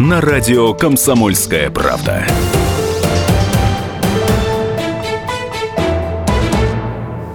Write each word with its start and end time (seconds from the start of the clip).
На 0.00 0.22
радио 0.22 0.72
«Комсомольская 0.72 1.68
правда». 1.68 2.26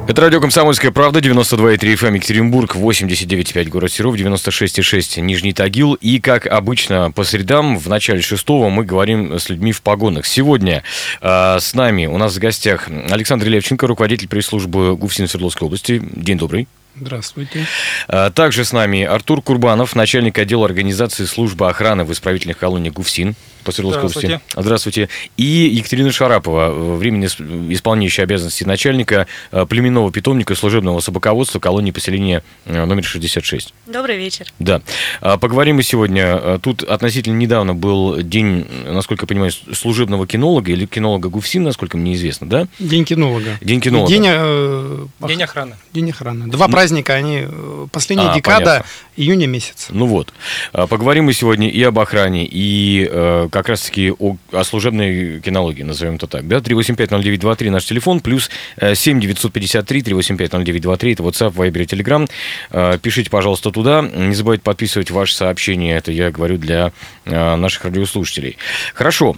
Это 0.08 0.20
радио 0.20 0.41
«Комсомольская 0.41 0.89
правда», 0.89 1.20
92,3 1.20 1.77
FM, 1.77 2.16
Екатеринбург, 2.16 2.75
89,5 2.75 3.70
город 3.70 3.91
Серов, 3.91 4.16
96,6 4.16 5.22
Нижний 5.22 5.53
Тагил. 5.53 5.94
И, 5.94 6.20
как 6.20 6.48
обычно, 6.48 7.12
по 7.12 7.23
средам 7.23 7.77
в 7.77 7.88
начале 7.88 8.23
шестого 8.23 8.70
мы 8.72 8.84
говорим 8.84 9.38
с 9.38 9.47
людьми 9.50 9.72
в 9.72 9.84
погонах. 9.84 10.25
Сегодня 10.25 10.81
э, 11.22 11.58
с 11.59 11.75
нами 11.75 12.08
у 12.08 12.17
нас 12.17 12.36
в 12.36 12.39
гостях 12.39 12.89
Александр 13.11 13.45
Левченко, 13.45 13.86
руководитель 13.86 14.27
пресс-службы 14.27 14.95
ГУФСИН 14.95 15.27
Свердловской 15.27 15.67
области. 15.67 16.02
День 16.16 16.39
добрый. 16.39 16.67
Здравствуйте. 16.99 17.66
А, 18.08 18.30
Также 18.31 18.63
с 18.66 18.72
нами 18.72 19.03
Артур 19.03 19.41
Курбанов, 19.41 19.95
начальник 19.95 20.38
отдела 20.40 20.66
организации 20.66 21.26
службы 21.26 21.70
охраны 21.70 22.03
в 22.05 22.12
исправительных 22.12 22.58
колониях 22.58 22.94
ГУФСИН 22.94 23.36
по 23.66 23.72
Свердловской 23.72 24.05
области. 24.05 24.20
Здравствуйте. 24.27 24.62
Здравствуйте. 24.62 25.09
И 25.38 25.44
Екатерина 25.73 26.12
Шарапова, 26.12 26.70
э, 26.70 26.95
временно 26.98 27.26
исп- 27.26 27.73
исполняющая 27.73 28.23
обязанности 28.23 28.64
начальника 28.64 29.25
э, 29.52 29.66
племенного 29.66 30.11
питомника 30.11 30.53
служебного 30.56 31.00
собаководства 31.00 31.59
колонии 31.59 31.89
поселения 31.92 32.44
э, 32.66 32.86
номер 32.86 33.03
66. 33.03 33.73
Добрый 33.88 34.17
вечер. 34.17 34.45
Да. 34.59 34.81
А, 35.19 35.38
Поговорим 35.38 35.78
мы 35.78 35.84
сегодня. 35.84 36.59
Тут 36.59 36.84
относительно 36.84 37.36
недавно 37.38 37.73
был 37.73 38.22
день, 38.22 38.67
насколько 38.88 39.23
я 39.23 39.28
понимаю, 39.28 39.52
служебного 39.73 40.28
кинолога 40.28 40.72
или 40.72 40.86
кинолога 40.86 41.30
ГУФСИН, 41.30 41.64
насколько 41.64 41.97
мне 41.97 42.14
известно, 42.14 42.47
да? 42.47 42.67
День 42.80 43.03
кинолога. 43.03 43.58
День 43.62 43.81
кинолога. 43.81 44.09
День, 44.12 44.28
э, 44.28 45.06
ох- 45.19 45.28
День 45.30 45.41
охраны. 45.44 45.75
День 45.91 46.12
охраны. 46.12 46.47
Два 46.52 46.67
праздника, 46.67 46.84
они 47.14 47.45
э, 47.47 47.88
последняя 47.91 48.30
А, 48.30 48.36
декада 48.36 48.66
понятно. 48.66 48.86
июня 49.16 49.47
месяца. 49.47 49.88
Ну 49.91 50.05
вот. 50.05 50.33
А, 50.73 50.88
Поговорим 50.88 51.25
мы 51.25 51.33
сегодня 51.33 51.69
и 51.69 51.81
об 51.83 51.97
охране, 52.00 52.45
и 52.45 53.08
э, 53.11 53.50
как 53.52 53.69
раз-таки 53.69 54.11
о, 54.17 54.38
о 54.52 54.64
служебной 54.64 55.39
кинологии, 55.41 55.83
назовем 55.83 56.16
это 56.16 56.28
так. 56.28 56.47
Да? 56.47 56.58
3850923 56.58 57.69
наш 57.69 57.86
телефон, 57.86 58.19
плюс 58.19 58.50
э, 58.78 58.95
7953 58.95 60.02
3850923, 60.02 61.13
это 61.13 61.23
WhatsApp, 61.23 61.53
Viber 61.53 61.86
Telegram. 61.86 62.30
Э, 62.72 62.97
Пишите, 63.02 63.30
пожалуйста, 63.30 63.72
туда. 63.72 64.02
Не 64.02 64.33
забывайте 64.36 64.63
подписывать 64.63 65.11
ваши 65.11 65.36
сообщения, 65.36 65.95
это 65.97 66.11
я 66.11 66.31
говорю 66.31 66.58
для 66.58 66.91
э, 67.25 67.56
наших 67.56 67.86
радиослушателей. 67.86 68.58
Хорошо. 68.94 69.36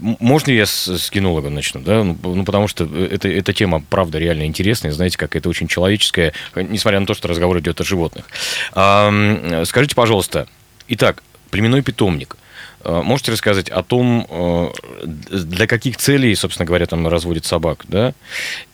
Можно 0.00 0.50
я 0.50 0.66
с, 0.66 0.88
с 0.98 1.10
кинолога 1.10 1.48
начну, 1.50 1.80
да? 1.80 2.02
Ну, 2.02 2.16
ну, 2.22 2.44
потому 2.44 2.66
что 2.68 2.84
это, 2.84 3.28
эта 3.28 3.52
тема, 3.52 3.82
правда, 3.88 4.18
реально 4.18 4.44
интересная. 4.46 4.92
Знаете, 4.92 5.16
как 5.16 5.36
это 5.36 5.48
очень 5.48 5.68
человеческая, 5.68 6.32
х- 6.52 6.62
несмотря 6.62 6.98
на 7.00 7.06
то, 7.06 7.14
что 7.14 7.28
разговор 7.28 7.58
идет 7.60 7.80
о 7.80 7.84
животных. 7.84 8.26
Ам, 8.74 9.64
скажите, 9.64 9.94
пожалуйста, 9.94 10.48
итак, 10.88 11.22
племенной 11.50 11.82
питомник. 11.82 12.36
А, 12.84 13.02
Можете 13.02 13.32
рассказать 13.32 13.68
о 13.68 13.82
том, 13.82 14.26
э, 14.28 14.68
для 15.04 15.66
каких 15.66 15.96
целей, 15.96 16.34
собственно 16.34 16.66
говоря, 16.66 16.86
там 16.86 17.06
разводят 17.06 17.44
собак, 17.44 17.84
да? 17.88 18.12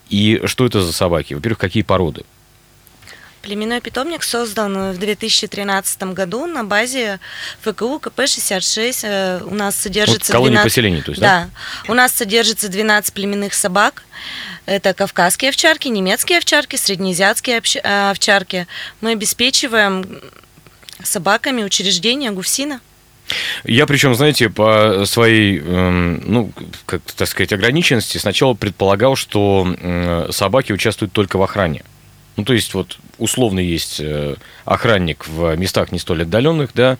И 0.09 0.41
что 0.45 0.65
это 0.65 0.81
за 0.81 0.91
собаки? 0.93 1.33
Во-первых, 1.33 1.59
какие 1.59 1.83
породы? 1.83 2.23
Племенной 3.43 3.81
питомник 3.81 4.23
создан 4.23 4.93
в 4.93 4.97
2013 4.97 6.01
году 6.13 6.45
на 6.45 6.63
базе 6.63 7.19
ФКУ 7.59 7.99
КП-66. 7.99 8.99
Э, 9.03 9.41
У 9.43 9.53
нас 9.53 9.75
содержится 9.75 10.31
Вот 10.31 10.37
колонии 10.37 10.55
12... 10.55 10.71
поселений, 10.71 11.01
то 11.01 11.11
есть, 11.11 11.21
да? 11.21 11.49
Да. 11.85 11.91
У 11.91 11.93
нас 11.93 12.13
содержится 12.13 12.69
12 12.69 13.13
племенных 13.13 13.53
собак. 13.53 14.03
Это 14.65 14.93
кавказские 14.93 15.49
овчарки, 15.49 15.89
немецкие 15.89 16.37
овчарки, 16.37 16.77
среднеазиатские 16.77 17.61
э, 17.83 18.11
овчарки. 18.11 18.65
Мы 19.01 19.11
обеспечиваем 19.11 20.21
собаками 21.03 21.63
учреждения 21.63 22.31
ГУФСИНа. 22.31 22.79
Я 23.65 23.85
причем, 23.87 24.15
знаете, 24.15 24.49
по 24.49 25.03
своей, 25.05 25.59
эм, 25.59 26.23
ну, 26.25 26.53
как 26.85 27.01
так 27.11 27.27
сказать, 27.27 27.51
ограниченности 27.51 28.17
сначала 28.17 28.53
предполагал, 28.53 29.17
что 29.17 29.67
собаки 30.31 30.71
участвуют 30.71 31.11
только 31.11 31.35
в 31.35 31.43
охране. 31.43 31.83
Ну, 32.37 32.45
то 32.45 32.53
есть, 32.53 32.73
вот 32.73 32.97
условно 33.17 33.59
есть 33.59 33.99
э, 33.99 34.35
охранник 34.65 35.27
в 35.27 35.55
местах 35.55 35.91
не 35.91 35.99
столь 35.99 36.23
отдаленных, 36.23 36.71
да, 36.73 36.97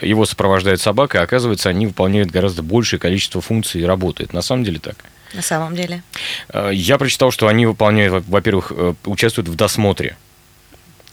его 0.00 0.24
сопровождает 0.26 0.80
собака, 0.80 1.20
а 1.20 1.24
оказывается, 1.24 1.68
они 1.68 1.86
выполняют 1.86 2.30
гораздо 2.30 2.62
большее 2.62 3.00
количество 3.00 3.40
функций 3.40 3.80
и 3.80 3.84
работают. 3.84 4.32
На 4.32 4.42
самом 4.42 4.64
деле 4.64 4.78
так. 4.78 4.96
На 5.34 5.42
самом 5.42 5.74
деле. 5.74 6.02
Э, 6.48 6.70
Я 6.72 6.98
прочитал, 6.98 7.30
что 7.30 7.48
они 7.48 7.66
выполняют, 7.66 8.12
во- 8.12 8.20
во-первых, 8.32 8.72
э, 8.74 8.94
участвуют 9.04 9.48
в 9.48 9.54
досмотре. 9.56 10.16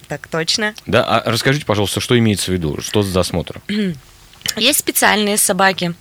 Так 0.08 0.28
точно. 0.28 0.74
Да, 0.86 1.04
а 1.04 1.32
расскажите, 1.32 1.66
пожалуйста, 1.66 2.00
что 2.00 2.18
имеется 2.20 2.52
в 2.52 2.54
виду, 2.54 2.80
что 2.82 3.02
за 3.04 3.14
досмотр? 3.14 3.62
Есть 4.58 4.80
специальные 4.80 5.38
собаки, 5.38 5.96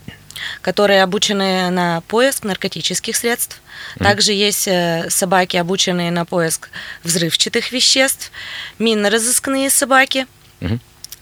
которые 0.61 1.03
обучены 1.03 1.69
на 1.69 2.01
поиск 2.01 2.43
наркотических 2.43 3.15
средств. 3.15 3.61
Также 3.99 4.31
есть 4.33 4.67
э, 4.67 5.07
собаки, 5.09 5.57
обученные 5.57 6.11
на 6.11 6.25
поиск 6.25 6.69
взрывчатых 7.03 7.71
веществ, 7.71 8.31
минно-розыскные 8.79 9.69
собаки. 9.69 10.27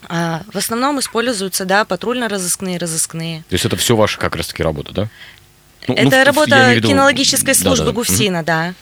А, 0.09 0.41
В 0.51 0.57
основном 0.57 0.99
используются, 0.99 1.63
да, 1.66 1.83
патрульно-розыскные, 1.85 2.77
розыскные. 2.79 3.44
То 3.49 3.53
есть 3.53 3.66
это 3.66 3.75
все 3.77 3.95
ваша 3.95 4.17
как 4.19 4.35
раз-таки 4.35 4.63
работа, 4.63 4.91
да? 4.94 5.01
Ну, 5.88 5.95
ну, 5.95 6.07
Это 6.07 6.17
я 6.17 6.23
работа 6.23 6.73
виду- 6.73 6.88
кинологической 6.88 7.53
службы 7.55 7.85
Да-да-да. 7.85 7.91
Мгм. 7.91 7.95
ГУФСИНа, 7.95 8.43
да. 8.43 8.73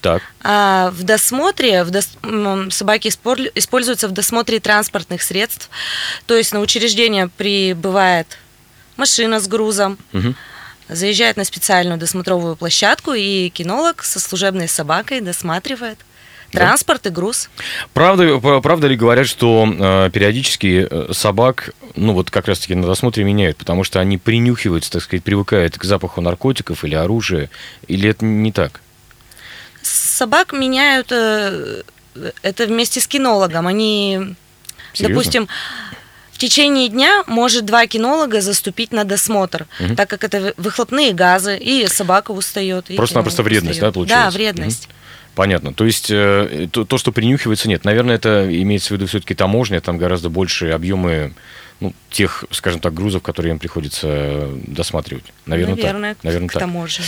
Так. 0.00 0.22
А 0.42 0.90
в 0.92 1.02
досмотре 1.02 1.84
в 1.84 1.90
дос- 1.90 2.70
собаки 2.70 3.08
используются 3.08 4.08
в 4.08 4.12
досмотре 4.12 4.58
транспортных 4.60 5.22
средств. 5.22 5.68
То 6.26 6.34
есть 6.36 6.52
на 6.52 6.60
учреждение 6.60 7.28
прибывает 7.28 8.38
машина 9.00 9.40
с 9.40 9.48
грузом, 9.48 9.98
Мгм. 10.12 10.34
заезжает 10.88 11.36
на 11.36 11.44
специальную 11.44 11.98
досмотровую 11.98 12.54
площадку, 12.56 13.12
и 13.14 13.48
кинолог 13.50 14.04
со 14.04 14.20
служебной 14.20 14.68
собакой 14.68 15.20
досматривает 15.20 15.98
транспорт 16.52 17.06
и 17.06 17.10
груз. 17.10 17.48
Правда, 17.94 18.38
правда 18.60 18.86
ли 18.88 18.96
говорят, 18.96 19.26
что 19.28 19.66
э, 19.68 20.10
периодически 20.12 20.86
э, 20.90 21.12
собак, 21.12 21.70
ну 21.94 22.12
вот 22.12 22.30
как 22.30 22.48
раз-таки 22.48 22.74
на 22.74 22.86
досмотре 22.86 23.22
меняют, 23.24 23.56
потому 23.56 23.84
что 23.84 24.00
они 24.00 24.18
принюхиваются, 24.18 24.90
так 24.90 25.02
сказать, 25.02 25.22
привыкают 25.22 25.78
к 25.78 25.84
запаху 25.84 26.20
наркотиков 26.20 26.84
или 26.84 26.94
оружия, 26.96 27.50
или 27.86 28.10
это 28.10 28.24
не 28.24 28.50
так? 28.52 28.80
Собак 29.82 30.52
меняют 30.52 31.12
э, 31.12 31.82
это 32.42 32.66
вместе 32.66 33.00
с 33.00 33.06
кинологом. 33.06 33.66
Они, 33.68 34.34
Серьезно? 34.92 35.08
допустим, 35.14 35.48
течение 36.40 36.88
дня 36.88 37.22
может 37.26 37.64
два 37.64 37.86
кинолога 37.86 38.40
заступить 38.40 38.92
на 38.92 39.04
досмотр, 39.04 39.66
Мгм. 39.78 39.94
так 39.96 40.08
как 40.10 40.24
это 40.24 40.54
выхлопные 40.56 41.12
газы, 41.12 41.56
и 41.56 41.86
собака 41.86 42.32
устает. 42.32 42.86
Просто-напросто 42.96 43.42
вредность, 43.42 43.78
устаёт. 43.78 43.92
да, 43.92 43.94
получается? 43.94 44.24
Да, 44.24 44.36
вредность. 44.36 44.88
Понятно. 45.34 45.72
То 45.72 45.84
есть 45.86 46.10
э, 46.10 46.68
то, 46.72 46.84
то, 46.84 46.98
что 46.98 47.12
принюхивается, 47.12 47.68
нет. 47.68 47.84
Наверное, 47.84 48.16
это 48.16 48.48
имеется 48.62 48.88
в 48.88 48.90
виду 48.92 49.06
все-таки 49.06 49.34
таможня, 49.34 49.80
там 49.80 49.96
гораздо 49.96 50.28
больше 50.28 50.70
объемы 50.70 51.32
ну, 51.78 51.94
тех, 52.10 52.44
скажем 52.50 52.80
так, 52.80 52.92
грузов, 52.92 53.22
которые 53.22 53.52
им 53.52 53.58
приходится 53.58 54.48
досматривать. 54.66 55.24
Наверное, 55.46 55.76
Наверное, 55.76 56.14
так. 56.14 56.24
Наверное, 56.24 56.48
к 56.48 56.52
так. 56.52 56.60
тому 56.60 56.86
же. 56.86 57.00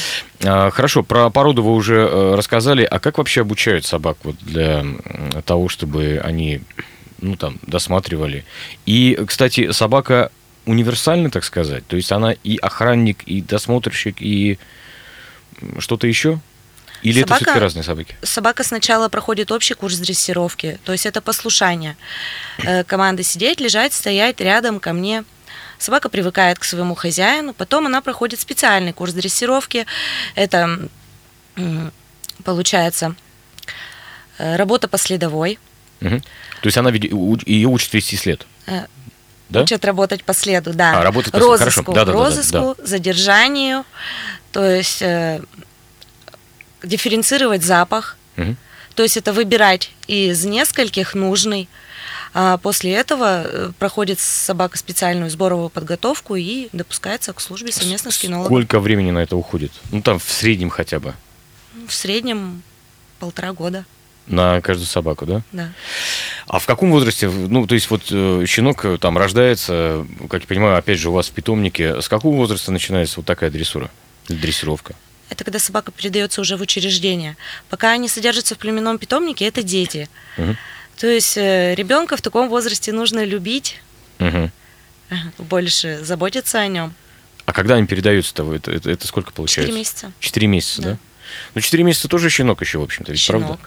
А, 0.45 0.71
Хорошо, 0.71 1.03
про 1.03 1.29
породу 1.31 1.63
вы 1.63 1.75
уже 1.75 1.97
э, 1.97 2.35
рассказали. 2.37 2.85
А 2.85 2.99
как 3.01 3.19
вообще 3.19 3.43
обучают 3.43 3.85
собак 3.85 4.17
вот 4.23 4.37
для 4.41 4.85
того, 5.45 5.69
чтобы 5.69 6.21
они 6.25 6.63
ну, 7.23 7.37
там, 7.37 7.59
досматривали? 7.63 8.45
И, 8.85 9.19
кстати, 9.27 9.73
собака 9.73 10.31
универсальна, 10.67 11.31
так 11.31 11.45
сказать? 11.45 11.87
То 11.87 11.97
есть 11.97 12.13
она 12.13 12.33
и 12.33 12.57
охранник, 12.57 13.23
и 13.25 13.41
досмотрщик, 13.41 14.21
и 14.21 14.59
что-то 15.79 16.07
еще? 16.07 16.41
Или 17.03 17.23
это 17.23 17.31
Собака- 17.31 17.45
все-таки 17.45 17.59
разные 17.61 17.83
собаки? 17.83 18.17
Собака 18.23 18.63
сначала 18.63 19.09
проходит 19.09 19.51
общий 19.51 19.75
курс 19.75 19.97
дрессировки, 19.97 20.79
то 20.85 20.93
есть 20.93 21.05
это 21.07 21.21
послушание. 21.21 21.97
Э, 22.59 22.85
Команда 22.85 23.25
сидеть, 23.25 23.61
лежать, 23.61 23.93
стоять 23.93 24.41
рядом 24.41 24.79
ко 24.79 24.93
мне. 24.93 25.25
Собака 25.79 26.09
привыкает 26.09 26.61
к 26.61 26.65
своему 26.65 26.95
хозяину, 26.95 27.55
потом 27.55 27.87
она 27.87 28.03
проходит 28.03 28.39
специальный 28.39 28.93
курс 28.93 29.15
дрессировки. 29.15 29.85
Это 30.37 30.89
получается 32.45 33.17
э, 34.39 34.55
работа 34.57 34.87
по 34.87 34.97
То 36.03 36.67
есть 36.67 36.77
она 36.77 36.91
ее 36.91 37.69
учат 37.69 37.93
вести 37.95 38.17
след? 38.17 38.47
Э, 38.67 38.87
да? 39.49 39.63
Учат 39.63 39.85
работать 39.85 40.25
по 40.25 40.35
следу, 40.35 40.73
да. 40.73 41.01
А, 41.01 41.03
работать 41.05 41.33
по 41.33 41.39
следу, 41.39 41.53
хорошо. 41.59 41.65
розыску, 41.81 41.93
Да-да-да-да, 41.93 42.25
розыску, 42.25 42.77
задержанию, 42.83 43.85
то 44.53 44.65
есть 44.65 45.03
э, 45.03 45.41
дифференцировать 46.83 47.63
запах, 47.63 48.17
Мгм. 48.37 48.57
то 48.95 49.03
есть 49.03 49.17
это 49.17 49.33
выбирать 49.33 49.91
из 50.07 50.45
нескольких 50.45 51.15
нужный. 51.15 51.69
А 52.35 52.57
после 52.57 52.93
этого 52.93 53.43
э, 53.45 53.71
проходит 53.79 54.19
собака 54.19 54.79
специальную 54.79 55.31
сборовую 55.31 55.69
подготовку 55.69 56.35
и 56.35 56.69
допускается 56.73 57.35
к 57.35 57.41
службе 57.43 57.73
совместно 57.73 58.11
с 58.11 58.17
кинологом. 58.17 58.47
Сколько 58.51 58.81
времени 58.81 59.11
на 59.11 59.19
это 59.19 59.37
уходит? 59.37 59.71
Ну, 59.91 60.01
там 60.01 60.19
в 60.19 60.31
среднем 60.31 60.71
хотя 60.71 60.99
бы. 60.99 61.13
В 61.87 61.93
среднем 61.93 62.63
полтора 63.19 63.53
года, 63.53 63.85
На 64.27 64.61
каждую 64.61 64.87
собаку, 64.87 65.27
да? 65.27 65.43
да. 65.53 65.73
А 66.47 66.59
в 66.61 66.67
каком 66.67 66.93
возрасте, 66.93 67.29
ну, 67.29 67.67
то 67.67 67.75
есть 67.75 67.91
вот 67.91 68.03
э, 68.11 68.45
щенок 68.47 68.85
э, 68.85 68.99
там 68.99 69.19
рождается, 69.19 70.07
как 70.31 70.43
я 70.43 70.47
понимаю, 70.47 70.77
опять 70.77 70.99
же, 70.99 71.11
у 71.11 71.13
вас 71.13 71.29
в 71.29 71.33
питомнике, 71.33 72.01
с 72.01 72.09
какого 72.09 72.37
возраста 72.37 72.71
начинается 72.71 73.17
вот 73.19 73.27
такая 73.27 73.51
дрессура? 73.51 73.91
Дрессировка? 74.29 74.95
Это 75.29 75.45
когда 75.45 75.59
собака 75.59 75.91
передается 75.91 76.41
уже 76.41 76.57
в 76.57 76.61
учреждение. 76.61 77.37
Пока 77.69 77.91
они 77.91 78.09
содержатся 78.09 78.55
в 78.55 78.59
племенном 78.59 78.99
питомнике, 78.99 79.47
это 79.47 79.63
дети. 79.63 80.09
Мгм. 80.37 80.57
То 80.99 81.07
есть 81.09 81.37
ребенка 81.37 82.17
в 82.17 82.23
таком 82.23 82.49
возрасте 82.49 82.93
нужно 82.93 83.25
любить, 83.25 83.81
Мгм. 84.19 84.53
больше 85.39 85.99
заботиться 86.03 86.61
о 86.61 86.69
нем. 86.69 86.95
А 87.45 87.53
когда 87.53 87.75
они 87.75 87.87
передаются-то? 87.87 88.55
Это, 88.55 88.71
это, 88.71 88.91
это 88.91 89.07
сколько 89.07 89.33
получается? 89.33 89.63
Четыре 89.69 89.79
месяца. 89.79 90.13
Четыре 90.21 90.47
месяца, 90.47 90.83
да? 90.83 90.91
Да. 90.93 90.99
Ну, 91.55 91.61
четыре 91.61 91.83
месяца 91.83 92.09
тоже 92.09 92.31
щенок 92.31 92.61
еще, 92.61 92.79
в 92.79 92.83
общем-то, 92.83 93.11
ведь 93.11 93.27
правда? 93.27 93.59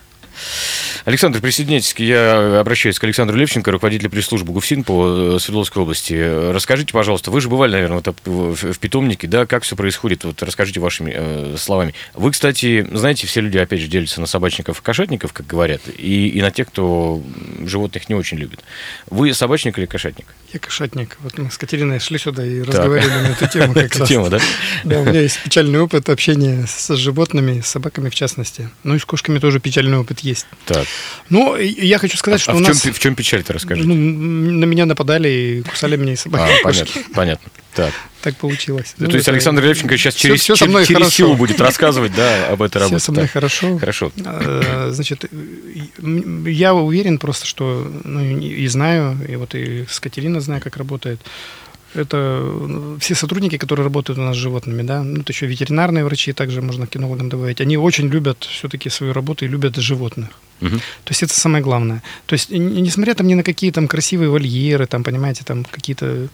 Александр, 1.06 1.40
присоединяйтесь. 1.40 1.94
Я 1.98 2.60
обращаюсь 2.60 3.00
к 3.00 3.04
Александру 3.04 3.38
Левченко, 3.38 3.72
руководителю 3.72 4.10
пресс-службы 4.10 4.54
ГУФСИН 4.54 4.84
по 4.84 5.36
э, 5.36 5.40
Свердловской 5.40 5.84
области. 5.84 6.52
Расскажите, 6.52 6.94
пожалуйста, 6.94 7.32
вы 7.32 7.42
же 7.42 7.50
бывали, 7.50 7.74
наверное, 7.74 8.02
вот 8.06 8.16
в, 8.26 8.56
в- 8.56 8.80
питомнике, 8.80 9.28
да, 9.28 9.46
как 9.46 9.64
все 9.64 9.76
происходит? 9.76 10.24
Вот 10.24 10.42
расскажите 10.44 10.80
вашими 10.80 11.14
э, 11.16 11.56
словами. 11.58 11.94
Вы, 12.14 12.32
кстати, 12.32 12.88
знаете, 12.92 13.28
все 13.28 13.42
люди, 13.42 13.58
опять 13.58 13.82
же, 13.82 13.88
делятся 13.88 14.22
на 14.22 14.28
собачников 14.28 14.80
и 14.80 14.84
кошатников, 14.84 15.34
как 15.34 15.48
говорят, 15.48 15.82
и, 15.98 16.30
и 16.30 16.42
на 16.42 16.52
тех, 16.52 16.68
кто 16.68 17.22
животных 17.66 18.10
не 18.10 18.16
очень 18.16 18.38
любит. 18.38 18.64
Вы 19.10 19.34
собачник 19.34 19.78
или 19.78 19.86
кошатник? 19.86 20.26
Я 20.54 20.60
кошатник. 20.60 21.18
Вот 21.20 21.38
мы 21.38 21.52
с 21.52 21.58
Катериной 21.58 22.00
шли 22.00 22.18
сюда 22.18 22.46
и 22.46 22.62
разговаривали 22.62 23.28
на 23.28 23.32
эту 23.32 23.48
тему. 23.48 23.74
как 23.74 23.96
раз. 23.96 24.08
тема, 24.08 24.30
да? 24.30 24.40
Да, 24.84 25.00
у 25.00 25.06
меня 25.06 25.22
есть 25.22 25.42
печальный 25.44 25.80
опыт 25.80 26.10
общения 26.10 26.66
с 26.68 26.96
животными, 26.96 27.62
с 27.62 27.68
собаками 27.68 28.10
в 28.10 28.16
частности. 28.16 28.70
Ну 28.84 28.96
и 28.96 29.00
с 29.00 29.06
кошками 29.06 29.40
тоже 29.40 29.60
печальный 29.60 29.98
опыт 29.98 30.22
есть. 30.26 30.46
Так. 30.66 30.86
Ну, 31.30 31.56
я 31.58 31.98
хочу 32.00 32.18
сказать, 32.18 32.40
А 32.42 32.44
что 32.44 32.52
в 32.54 32.56
у 32.56 32.60
чем, 32.60 32.68
нас... 32.70 32.84
в 32.84 33.00
чем 33.00 33.16
печаль-то 33.16 33.54
расскажите? 33.54 33.88
Ну, 33.88 33.96
на 33.96 34.66
меня 34.66 34.86
нападали 34.86 35.30
и 35.30 35.62
кусали 35.62 35.96
меня 35.96 36.12
и 36.12 36.16
А, 36.16 36.18
собаки. 36.18 36.52
кошки. 36.64 36.84
понятно, 36.94 37.12
понятно. 37.14 37.52
Так. 37.76 37.94
Так 38.22 38.38
получилось. 38.38 38.96
Ну, 38.98 39.08
то 39.08 39.16
есть 39.16 39.26
это- 39.28 39.32
Александр 39.34 39.64
Левченко 39.64 39.98
сейчас 39.98 40.16
всё- 40.16 40.30
через, 40.30 40.42
всё 40.42 40.56
со 40.56 40.66
мной 40.66 40.86
через 40.86 40.98
хорошо. 41.00 41.16
силу 41.16 41.36
будет 41.36 41.60
рассказывать, 41.62 42.16
да, 42.16 42.48
об 42.48 42.62
этой 42.62 42.78
Все 42.80 42.86
работе. 42.86 43.04
со 43.06 43.12
мной 43.12 43.24
Так. 43.26 43.32
хорошо. 43.34 43.78
Хорошо. 43.78 44.12
Э, 44.18 44.90
Значит, 44.92 45.26
я 46.46 46.74
уверен 46.74 47.18
просто, 47.20 47.46
что 47.46 47.92
ну, 48.04 48.22
и 48.24 48.48
и 48.48 48.68
знаю, 48.68 49.18
и 49.28 49.36
вот 49.36 49.54
и 49.56 49.86
с 49.90 50.00
Катериной 50.00 50.40
знаю, 50.42 50.62
как 50.62 50.78
работает. 50.78 51.20
Это 51.96 52.18
э, 52.18 52.98
все 53.00 53.16
сотрудники, 53.16 53.58
которые 53.58 53.84
работают 53.84 54.20
у 54.20 54.22
нас 54.22 54.36
с 54.36 54.40
животными, 54.40 54.84
да, 54.84 55.04
ну, 55.04 55.22
это 55.22 55.32
еще 55.32 55.48
ветеринарные 55.48 56.04
врачи, 56.04 56.34
также 56.34 56.62
можно 56.62 56.88
кинологам 56.88 57.30
добавить, 57.30 57.62
они 57.62 57.78
очень 57.78 58.10
любят 58.10 58.44
все-таки 58.44 58.90
свою 58.90 59.14
работу 59.14 59.46
и 59.46 59.48
любят 59.48 59.76
животных. 59.78 60.30
Мгм. 60.62 60.80
То 60.80 61.12
есть 61.12 61.24
это 61.24 61.34
самое 61.34 61.64
главное. 61.64 62.02
То 62.26 62.34
есть 62.34 62.50
несмотря 62.50 63.14
там 63.14 63.28
ни 63.28 63.36
на 63.36 63.44
какие 63.44 63.72
там 63.72 63.88
красивые 63.88 64.30
вольеры, 64.30 64.86
там, 64.88 65.04
понимаете, 65.04 65.44
там 65.44 65.66
какие-то 65.66 66.28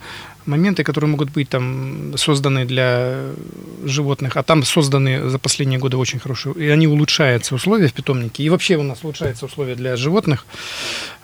моменты, 0.45 0.83
которые 0.83 1.09
могут 1.09 1.29
быть 1.31 1.49
там 1.49 2.13
созданы 2.17 2.65
для 2.65 3.31
животных, 3.83 4.37
а 4.37 4.43
там 4.43 4.63
созданы 4.63 5.29
за 5.29 5.39
последние 5.39 5.79
годы 5.79 5.97
очень 5.97 6.19
хорошие, 6.19 6.53
и 6.55 6.69
они 6.69 6.87
улучшаются 6.87 7.55
условия 7.55 7.87
в 7.87 7.93
питомнике, 7.93 8.43
и 8.43 8.49
вообще 8.49 8.77
у 8.77 8.83
нас 8.83 9.03
улучшаются 9.03 9.45
условия 9.45 9.75
для 9.75 9.95
животных 9.95 10.45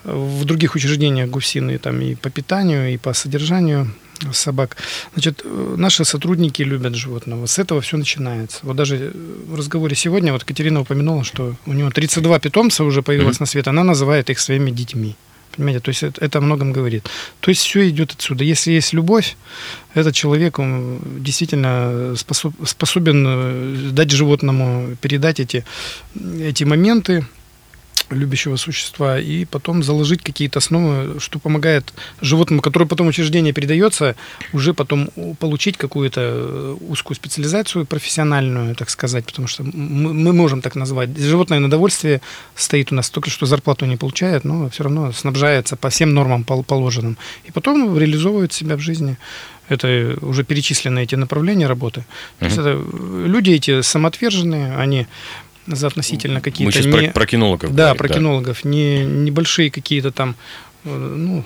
в 0.04 0.46
других 0.46 0.76
учреждениях 0.76 1.30
ГУФСИН, 1.30 1.72
и 1.72 1.78
там 1.78 2.02
и 2.02 2.16
по 2.16 2.30
питанию, 2.30 2.94
и 2.94 2.98
по 2.98 3.14
содержанию 3.14 3.92
собак. 4.34 4.78
Значит, 5.14 5.42
э, 5.46 5.76
наши 5.78 6.06
сотрудники 6.06 6.62
любят 6.64 6.96
животного. 6.96 7.46
С 7.46 7.60
этого 7.60 7.82
все 7.82 7.98
начинается. 7.98 8.60
Вот 8.64 8.76
даже 8.76 8.96
э, 8.96 9.12
в 9.48 9.56
разговоре 9.56 9.96
сегодня 9.96 10.32
вот 10.34 10.44
Катерина 10.44 10.82
упомянула, 10.82 11.24
что 11.24 11.56
у 11.66 11.74
нее 11.74 11.90
32 11.90 12.40
питомца 12.40 12.84
уже 12.84 13.02
появилось 13.02 13.38
Мгм. 13.38 13.44
на 13.44 13.46
свет. 13.48 13.68
Она 13.68 13.84
называет 13.84 14.30
их 14.30 14.40
своими 14.40 14.72
детьми. 14.72 15.16
Понимаете, 15.56 15.80
то 15.80 15.90
есть 15.90 16.04
это, 16.04 16.24
это 16.24 16.38
о 16.38 16.42
многом 16.42 16.72
говорит. 16.72 17.10
То 17.40 17.50
есть 17.50 17.62
все 17.64 17.90
идет 17.90 18.12
отсюда. 18.12 18.44
Если 18.44 18.74
есть 18.74 18.94
любовь, 18.94 19.36
этот 19.96 20.14
человек 20.14 20.60
он 20.60 21.00
действительно 21.20 22.14
способ- 22.16 22.54
способен 22.68 23.26
э, 23.28 23.92
дать 23.92 24.12
животному, 24.12 24.96
передать 25.02 25.40
эти, 25.40 25.64
эти 26.40 26.64
моменты 26.64 27.26
любящего 28.10 28.56
существа 28.56 29.20
и 29.20 29.46
потом 29.46 29.84
заложить 29.84 30.22
какие-то 30.22 30.60
основы, 30.60 31.20
что 31.20 31.40
помогает 31.40 31.94
животному, 32.22 32.62
которое 32.62 32.86
потом 32.86 33.08
учреждение 33.08 33.54
передается, 33.54 34.16
уже 34.54 34.74
потом 34.74 35.10
получить 35.40 35.78
какую-то 35.78 36.22
э, 36.22 36.78
узкую 36.88 37.16
специализацию 37.16 37.86
профессиональную, 37.86 38.76
так 38.76 38.90
сказать, 38.90 39.26
потому 39.26 39.48
что 39.48 39.64
мы, 39.64 40.14
мы 40.14 40.34
можем 40.34 40.62
так 40.62 40.76
назвать. 40.76 41.18
Животное 41.18 41.60
на 41.60 41.70
довольствие 41.70 42.22
стоит 42.56 42.92
у 42.92 42.96
нас, 42.96 43.10
только 43.10 43.30
что 43.30 43.46
зарплату 43.46 43.86
не 43.86 43.98
получает, 43.98 44.44
но 44.44 44.70
все 44.70 44.84
равно 44.84 45.12
снабжается 45.12 45.76
по 45.76 45.90
всем 45.90 46.14
нормам 46.14 46.44
пол- 46.44 46.64
положенным. 46.64 47.18
И 47.46 47.52
потом 47.52 47.98
реализовывает 47.98 48.54
себя 48.54 48.76
в 48.76 48.80
жизни. 48.80 49.18
Это 49.70 50.18
уже 50.22 50.44
перечислены 50.44 51.04
эти 51.04 51.16
направления 51.16 51.68
работы. 51.68 52.06
То 52.40 52.46
есть 52.46 52.58
это 52.58 52.80
э, 52.82 53.24
люди 53.28 53.52
эти 53.52 53.82
самоотверженные, 53.82 54.78
они 54.78 55.08
за 55.68 55.88
относительно 55.88 56.42
какие-то 56.42 56.66
Мы 56.66 56.72
сейчас 56.72 56.86
не... 56.86 57.12
про, 57.12 57.26
кинологов 57.26 57.74
Да, 57.76 57.94
говорим, 57.94 57.98
про 57.98 58.10
кинологов. 58.10 58.64
Не, 58.66 59.06
небольшие 59.06 59.70
какие-то 59.70 60.12
там 60.12 60.36
э, 60.86 60.90
ну, 60.90 61.44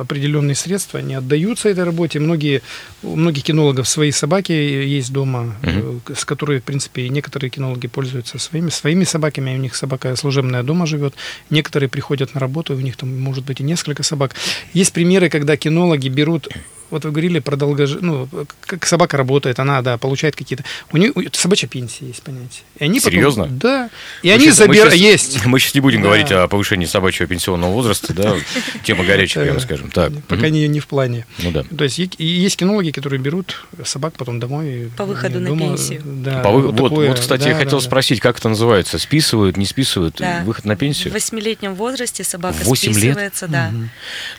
определенные 0.00 0.54
средства, 0.54 1.00
они 1.00 1.14
отдаются 1.14 1.68
этой 1.68 1.84
работе. 1.84 2.18
Многие, 2.18 2.62
у 3.02 3.16
многих 3.16 3.44
кинологов 3.44 3.88
свои 3.88 4.10
собаки 4.10 4.52
есть 4.52 5.12
дома, 5.12 5.56
э, 5.62 5.98
с 6.14 6.24
которой, 6.24 6.60
в 6.60 6.64
принципе, 6.64 7.08
некоторые 7.08 7.50
кинологи 7.50 7.86
пользуются 7.86 8.38
своими, 8.38 8.70
своими 8.70 9.04
собаками, 9.04 9.54
у 9.54 9.58
них 9.58 9.74
собака 9.74 10.14
служебная 10.16 10.62
дома 10.62 10.86
живет. 10.86 11.14
Некоторые 11.50 11.88
приходят 11.88 12.34
на 12.34 12.40
работу, 12.40 12.74
у 12.74 12.80
них 12.80 12.96
там 12.96 13.18
может 13.20 13.44
быть 13.44 13.60
и 13.60 13.64
несколько 13.64 14.02
собак. 14.02 14.34
Есть 14.72 14.92
примеры, 14.92 15.28
когда 15.28 15.56
кинологи 15.56 16.08
берут 16.08 16.48
вот 16.90 17.04
вы 17.04 17.10
говорили 17.10 17.38
про 17.38 17.56
долгож... 17.56 17.96
ну, 18.00 18.28
как 18.60 18.86
собака 18.86 19.16
работает, 19.16 19.58
она, 19.58 19.82
да, 19.82 19.98
получает 19.98 20.36
какие-то... 20.36 20.64
У 20.92 20.96
нее 20.96 21.12
собачья 21.32 21.68
пенсия 21.68 22.06
есть 22.06 22.22
понятие. 22.22 22.62
И 22.78 22.84
они 22.84 22.98
потом- 23.00 23.12
Серьезно? 23.12 23.46
Да. 23.48 23.90
И 24.22 24.28
Мы 24.28 24.34
они 24.34 24.50
забирают... 24.50 24.94
Есть. 24.94 25.44
Мы 25.46 25.58
сейчас 25.58 25.74
не 25.74 25.80
будем 25.80 26.00
Да. 26.02 26.08
говорить 26.08 26.30
о 26.32 26.48
повышении 26.48 26.86
собачьего 26.86 27.26
пенсионного 27.28 27.72
возраста, 27.72 28.12
да, 28.12 28.34
тема 28.84 29.04
горячая, 29.04 29.44
прямо 29.44 29.60
скажем. 29.60 29.90
Так, 29.90 30.12
Пока 30.28 30.48
не, 30.48 30.66
не 30.68 30.80
в 30.80 30.86
плане. 30.86 31.26
ну 31.38 31.50
да. 31.52 31.64
То 31.76 31.84
есть 31.84 31.98
есть 32.18 32.56
кинологи, 32.56 32.90
которые 32.90 33.20
берут 33.20 33.66
собак 33.84 34.14
потом 34.16 34.40
домой. 34.40 34.90
По 34.96 35.04
выходу 35.04 35.40
на 35.40 35.48
дома, 35.48 35.60
пенсию. 35.68 36.02
Да, 36.04 36.40
По 36.42 36.50
вы- 36.50 36.68
вот, 36.72 36.90
такое, 36.90 37.08
вот, 37.08 37.20
кстати, 37.20 37.48
я 37.48 37.54
хотел 37.54 37.80
спросить, 37.80 38.20
как 38.20 38.38
это 38.38 38.48
называется? 38.48 38.98
Списывают, 38.98 39.56
не 39.56 39.66
списывают? 39.66 40.16
Да. 40.18 40.42
Выход 40.44 40.64
на 40.64 40.74
В 40.74 40.78
пенсию? 40.78 41.12
восьмилетнем 41.12 41.74
возрасте 41.74 42.24
собака 42.24 42.64
списывается, 42.64 43.48
да. 43.48 43.70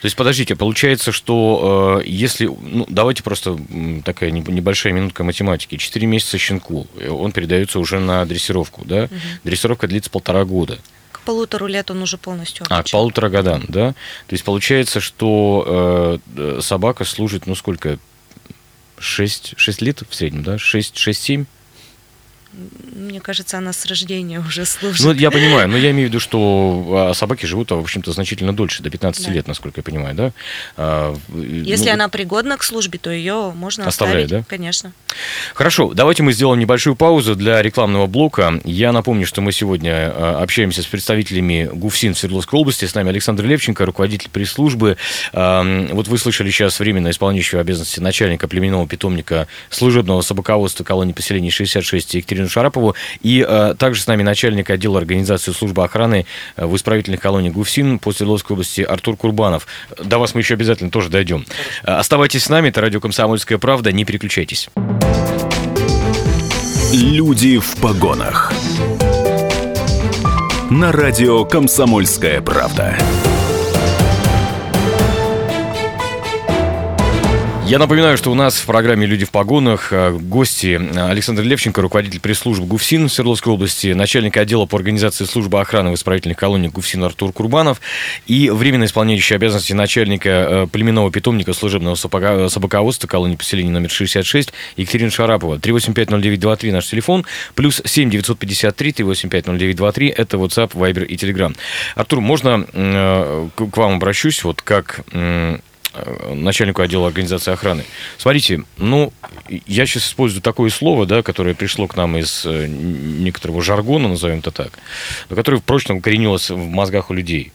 То 0.01 0.05
есть, 0.05 0.15
подождите, 0.15 0.55
получается, 0.55 1.11
что 1.11 2.01
э, 2.03 2.07
если... 2.43 2.55
Ну, 2.61 2.85
давайте 2.89 3.23
просто 3.23 3.57
такая 4.03 4.31
не- 4.31 4.41
небольшая 4.41 4.93
минутка 4.93 5.23
математики. 5.23 5.77
Четыре 5.77 6.07
месяца 6.07 6.37
щенку, 6.37 6.87
он 7.09 7.31
передается 7.31 7.79
уже 7.79 7.99
на 7.99 8.25
дрессировку, 8.25 8.83
да? 8.85 9.09
Дрессировка 9.43 9.87
длится 9.87 10.09
полтора 10.09 10.45
года. 10.45 10.79
К 11.11 11.21
полутору 11.21 11.67
лет 11.67 11.91
он 11.91 12.01
уже 12.01 12.17
полностью 12.17 12.65
А, 12.65 12.69
к 12.69 12.71
обучен. 12.79 12.91
полутора 12.97 13.29
годам, 13.29 13.63
да? 13.67 13.91
То 14.27 14.33
есть 14.33 14.43
получается, 14.43 14.99
что 14.99 16.19
э, 16.35 16.59
собака 16.61 17.03
служит, 17.05 17.45
ну 17.47 17.53
сколько, 17.55 17.99
6, 18.99 19.53
6 19.57 19.81
лет 19.81 20.03
в 20.07 20.13
среднем, 20.15 20.43
да? 20.43 20.57
6, 20.57 20.95
6-7? 20.95 21.45
Мне 22.95 23.19
кажется, 23.21 23.57
она 23.57 23.71
с 23.73 23.85
рождения 23.85 24.39
уже 24.47 24.65
служит. 24.65 25.05
Ну, 25.05 25.13
я 25.13 25.31
понимаю, 25.31 25.67
но 25.69 25.77
я 25.77 25.91
имею 25.91 26.07
в 26.07 26.11
виду, 26.11 26.19
что 26.19 27.09
а, 27.09 27.13
собаки 27.13 27.45
живут, 27.45 27.71
а, 27.71 27.75
в 27.75 27.79
общем-то, 27.79 28.11
значительно 28.11 28.53
дольше, 28.55 28.83
до 28.83 28.89
15 28.89 29.25
Да. 29.25 29.31
лет, 29.31 29.47
насколько 29.47 29.79
я 29.79 29.83
понимаю, 29.83 30.15
да? 30.15 30.31
А, 30.77 31.15
Если 31.33 31.87
ну, 31.87 31.93
она 31.93 32.09
пригодна 32.09 32.57
к 32.57 32.63
службе, 32.63 32.99
то 32.99 33.09
ее 33.09 33.51
можно 33.55 33.87
Оставляют, 33.87 34.25
оставить. 34.25 34.45
да? 34.45 34.49
Конечно. 34.49 34.91
Хорошо, 35.53 35.93
давайте 35.93 36.23
мы 36.23 36.33
сделаем 36.33 36.59
небольшую 36.59 36.95
паузу 36.95 37.35
для 37.35 37.61
рекламного 37.61 38.07
блока. 38.07 38.59
Я 38.63 38.91
напомню, 38.91 39.25
что 39.25 39.41
мы 39.41 39.51
сегодня 39.51 39.91
э, 39.93 40.35
общаемся 40.41 40.81
с 40.81 40.85
представителями 40.85 41.69
ГУФСИН 41.73 42.13
в 42.13 42.19
Свердловской 42.19 42.59
области. 42.59 42.85
С 42.85 42.95
нами 42.95 43.09
Александр 43.09 43.45
Левченко, 43.45 43.85
руководитель 43.85 44.29
пресс-службы. 44.29 44.97
Вот 45.33 46.07
вы 46.07 46.17
слышали 46.17 46.49
сейчас 46.49 46.79
временно 46.79 47.09
исполняющего 47.09 47.61
обязанности 47.61 47.99
начальника 47.99 48.47
племенного 48.47 48.87
питомника 48.87 49.47
служебного 49.69 50.21
собаководства 50.21 50.83
колонии 50.83 51.13
поселений 51.13 51.49
66 51.49 52.25
Екатерину 52.41 52.49
Шарапову. 52.49 52.95
И 53.21 53.45
э, 53.47 53.75
также 53.77 54.01
с 54.01 54.07
нами 54.07 54.23
начальник 54.23 54.69
отдела 54.69 54.97
организации 54.97 55.51
службы 55.51 55.83
охраны 55.83 56.25
э, 56.55 56.65
в 56.65 56.75
исправительной 56.75 57.17
колонии 57.17 57.49
ГУФСИН 57.49 57.99
по 57.99 58.11
Свердловской 58.11 58.55
области 58.55 58.81
Артур 58.81 59.15
Курбанов. 59.15 59.67
До 59.97 60.19
вас 60.19 60.33
мы 60.33 60.41
еще 60.41 60.55
обязательно 60.55 60.89
тоже 60.89 61.09
дойдем. 61.09 61.45
Оставайтесь 61.83 62.43
с 62.43 62.49
нами, 62.49 62.69
это 62.69 62.81
радио 62.81 62.99
«Комсомольская 62.99 63.57
правда», 63.57 63.91
не 63.91 64.05
переключайтесь. 64.05 64.69
Люди 66.93 67.59
в 67.59 67.75
погонах. 67.77 68.51
На 70.69 70.91
радио 70.91 71.45
«Комсомольская 71.45 72.41
правда». 72.41 72.97
Я 77.71 77.79
напоминаю, 77.79 78.17
что 78.17 78.33
у 78.33 78.35
нас 78.35 78.57
в 78.57 78.65
программе 78.65 79.07
«Люди 79.07 79.23
в 79.23 79.31
погонах» 79.31 79.93
э, 79.93 80.11
гости 80.11 80.77
Александр 80.93 81.43
Левченко, 81.43 81.81
руководитель 81.81 82.19
пресс-службы 82.19 82.65
ГУФСИН 82.65 83.07
в 83.07 83.13
Свердловской 83.13 83.53
области, 83.53 83.93
начальник 83.93 84.35
отдела 84.35 84.65
по 84.65 84.75
организации 84.75 85.23
службы 85.23 85.61
охраны 85.61 85.91
в 85.91 85.95
исправительной 85.95 86.35
колонии 86.35 86.67
ГУФСИН 86.67 87.05
Артур 87.05 87.31
Курбанов 87.31 87.79
и 88.27 88.49
временно 88.49 88.83
исполняющий 88.83 89.35
обязанности 89.35 89.71
начальника 89.71 90.29
э, 90.29 90.67
племенного 90.69 91.13
питомника 91.13 91.53
служебного 91.53 91.95
собаководства 91.95 93.07
колонии 93.07 93.37
поселения 93.37 93.71
номер 93.71 93.89
66 93.89 94.51
Екатерина 94.75 95.09
Шарапова. 95.09 95.55
3850923 95.55 96.73
наш 96.73 96.87
телефон, 96.87 97.25
плюс 97.55 97.81
7 97.85 98.09
953 98.09 98.91
3850923 98.91 100.13
это 100.17 100.35
WhatsApp, 100.35 100.73
Viber 100.73 101.05
и 101.05 101.15
Telegram. 101.15 101.55
Артур, 101.95 102.19
можно 102.19 102.67
э, 102.73 103.47
к 103.55 103.77
вам 103.77 103.95
обращусь, 103.95 104.43
вот 104.43 104.61
как 104.61 105.05
Э, 105.13 105.59
начальнику 106.33 106.81
отдела 106.81 107.07
организации 107.07 107.51
охраны. 107.51 107.83
Смотрите, 108.17 108.63
ну, 108.77 109.13
я 109.49 109.85
сейчас 109.85 110.07
использую 110.07 110.41
такое 110.41 110.69
слово, 110.69 111.05
да, 111.05 111.21
которое 111.21 111.53
пришло 111.53 111.87
к 111.87 111.95
нам 111.95 112.17
из 112.17 112.45
э, 112.45 112.67
некоторого 112.67 113.61
жаргона, 113.61 114.07
назовем 114.07 114.39
это 114.39 114.51
так, 114.51 114.79
но 115.29 115.35
которое 115.35 115.59
прочно 115.59 115.95
укоренилось 115.95 116.49
в 116.49 116.57
мозгах 116.57 117.09
у 117.09 117.13
людей. 117.13 117.51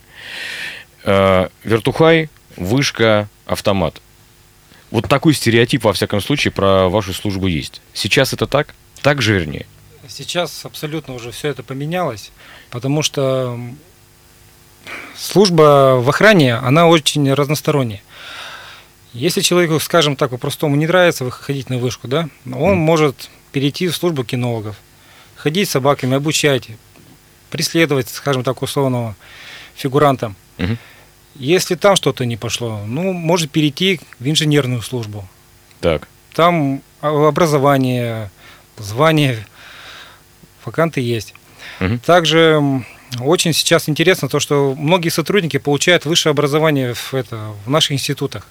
Э, 1.04 1.48
вертухай, 1.64 2.28
вышка, 2.56 3.28
автомат. 3.46 4.00
Вот 4.90 5.08
такой 5.08 5.34
стереотип, 5.34 5.84
во 5.84 5.92
всяком 5.92 6.20
случае, 6.20 6.52
про 6.52 6.88
вашу 6.88 7.12
службу 7.12 7.46
есть. 7.46 7.80
Сейчас 7.92 8.32
это 8.32 8.46
так? 8.46 8.74
Так 9.02 9.22
же, 9.22 9.34
вернее? 9.34 9.66
Сейчас 10.08 10.64
абсолютно 10.64 11.14
уже 11.14 11.32
все 11.32 11.48
это 11.48 11.62
поменялось, 11.62 12.30
потому 12.70 13.02
что 13.02 13.58
служба 15.16 15.96
в 16.00 16.08
охране, 16.08 16.54
она 16.54 16.86
очень 16.86 17.32
разносторонняя. 17.32 18.02
Если 19.16 19.40
человеку, 19.40 19.80
скажем 19.80 20.14
так, 20.14 20.30
по-простому 20.30 20.76
не 20.76 20.86
нравится 20.86 21.24
выходить 21.24 21.70
на 21.70 21.78
вышку, 21.78 22.06
да, 22.06 22.28
он 22.44 22.74
mm. 22.74 22.74
может 22.74 23.30
перейти 23.50 23.88
в 23.88 23.96
службу 23.96 24.24
кинологов, 24.24 24.76
ходить 25.36 25.68
с 25.68 25.72
собаками, 25.72 26.16
обучать, 26.16 26.68
преследовать, 27.50 28.10
скажем 28.10 28.44
так, 28.44 28.60
условного 28.60 29.16
фигуранта. 29.74 30.34
Mm-hmm. 30.58 30.76
Если 31.36 31.74
там 31.76 31.96
что-то 31.96 32.26
не 32.26 32.36
пошло, 32.36 32.82
ну, 32.86 33.14
может 33.14 33.50
перейти 33.50 34.00
в 34.18 34.28
инженерную 34.28 34.82
службу. 34.82 35.26
Так. 35.80 36.08
Там 36.34 36.82
образование, 37.00 38.30
звание, 38.76 39.46
ваканты 40.64 41.00
есть. 41.00 41.34
Угу. 41.80 41.98
Также 42.04 42.84
очень 43.20 43.52
сейчас 43.52 43.88
интересно 43.88 44.28
то, 44.28 44.40
что 44.40 44.74
многие 44.76 45.10
сотрудники 45.10 45.58
получают 45.58 46.04
высшее 46.04 46.32
образование 46.32 46.94
в, 46.94 47.14
это, 47.14 47.54
в 47.64 47.70
наших 47.70 47.92
институтах. 47.92 48.46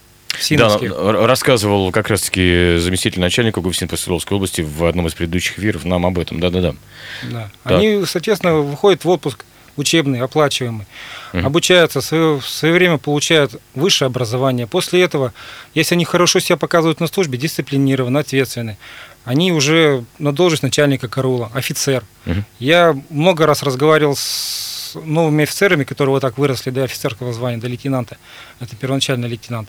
Да, 0.50 1.27
рассказывал 1.27 1.92
как 1.92 2.10
раз-таки 2.10 2.77
заместитель 2.77 3.20
начальника 3.20 3.62
ГУФСИН 3.62 3.88
по 3.88 3.98
Свердловской 3.98 4.36
области 4.36 4.62
в 4.62 4.86
одном 4.86 5.08
из 5.08 5.13
предыдущих 5.13 5.60
эфиров 5.60 5.86
нам 5.86 6.06
об 6.06 6.20
этом. 6.20 6.39
Да-да-да. 6.39 6.75
Да. 7.24 7.50
Они, 7.63 8.04
соответственно, 8.06 8.56
выходят 8.56 9.04
в 9.04 9.10
отпуск 9.10 9.46
учебный, 9.77 10.22
оплачиваемый, 10.22 10.86
угу. 11.34 11.46
обучаются, 11.46 12.01
в 12.01 12.06
свое, 12.06 12.39
в 12.39 12.48
свое 12.48 12.74
время 12.74 12.98
получают 12.98 13.60
высшее 13.74 14.08
образование. 14.08 14.68
После 14.68 15.01
этого, 15.01 15.34
если 15.74 15.96
они 15.96 16.06
хорошо 16.06 16.39
себя 16.39 16.58
показывают 16.58 17.00
на 17.00 17.08
службе, 17.08 17.38
дисциплинированы, 17.38 18.20
ответственны, 18.20 18.77
они 19.25 19.51
уже 19.51 20.06
на 20.20 20.32
должность 20.32 20.63
начальника 20.63 21.08
караула, 21.08 21.51
офицер. 21.54 22.04
Угу. 22.25 22.44
Я 22.60 22.96
много 23.10 23.46
раз 23.46 23.63
разговаривал 23.63 24.15
с 24.15 24.96
новыми 25.04 25.44
офицерами, 25.44 25.84
которые 25.84 26.12
вот 26.12 26.22
так 26.22 26.38
выросли 26.38 26.70
до 26.70 26.84
офицерского 26.84 27.34
звания, 27.34 27.58
до 27.58 27.68
лейтенанта. 27.68 28.18
Это 28.60 28.75
первоначальный 28.75 29.27
лейтенант. 29.27 29.68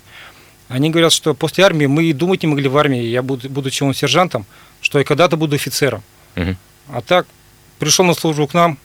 Они 0.69 0.91
говорят, 0.91 1.13
что 1.13 1.35
после 1.35 1.65
армии 1.65 1.87
мы 1.87 2.05
и 2.05 2.13
думать 2.13 2.43
не 2.43 2.49
могли 2.49 2.69
в 2.69 2.77
армии, 2.77 3.03
я 3.03 3.23
буду, 3.23 3.49
будучи 3.49 3.83
он 3.83 3.95
сержантом, 3.95 4.47
что 4.81 4.99
я 4.99 5.05
когда-то 5.05 5.37
буду 5.37 5.57
офицером. 5.57 6.03
Угу. 6.37 6.57
А 6.89 7.01
так, 7.03 7.27
пришел 7.79 8.05
на 8.05 8.15
службу 8.15 8.47
к 8.47 8.55
нам, 8.55 8.79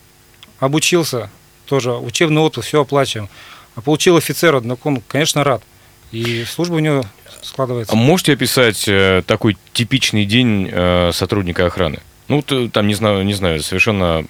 обучился, 0.60 1.30
тоже 1.66 1.94
учебный 1.94 2.42
отпуск, 2.42 2.68
все 2.68 2.82
оплачиваем. 2.82 3.30
А 3.76 3.82
получил 3.82 4.18
офицера, 4.18 4.60
ну, 4.60 4.78
он, 4.84 5.02
конечно, 5.08 5.44
рад. 5.44 5.64
И 6.12 6.44
служба 6.44 6.76
у 6.76 6.80
него 6.80 7.04
складывается. 7.42 7.94
А 7.94 7.96
можете 7.96 8.34
описать 8.34 8.88
э, 8.88 9.24
такой 9.26 9.58
типичный 9.74 10.26
день 10.26 10.70
э, 10.72 11.12
сотрудника 11.14 11.66
охраны? 11.66 12.00
Ну, 12.32 12.70
там, 12.70 12.88
не 12.88 12.94
знаю, 12.94 13.26
не 13.26 13.34
знаю, 13.34 13.62
совершенно 13.62 14.26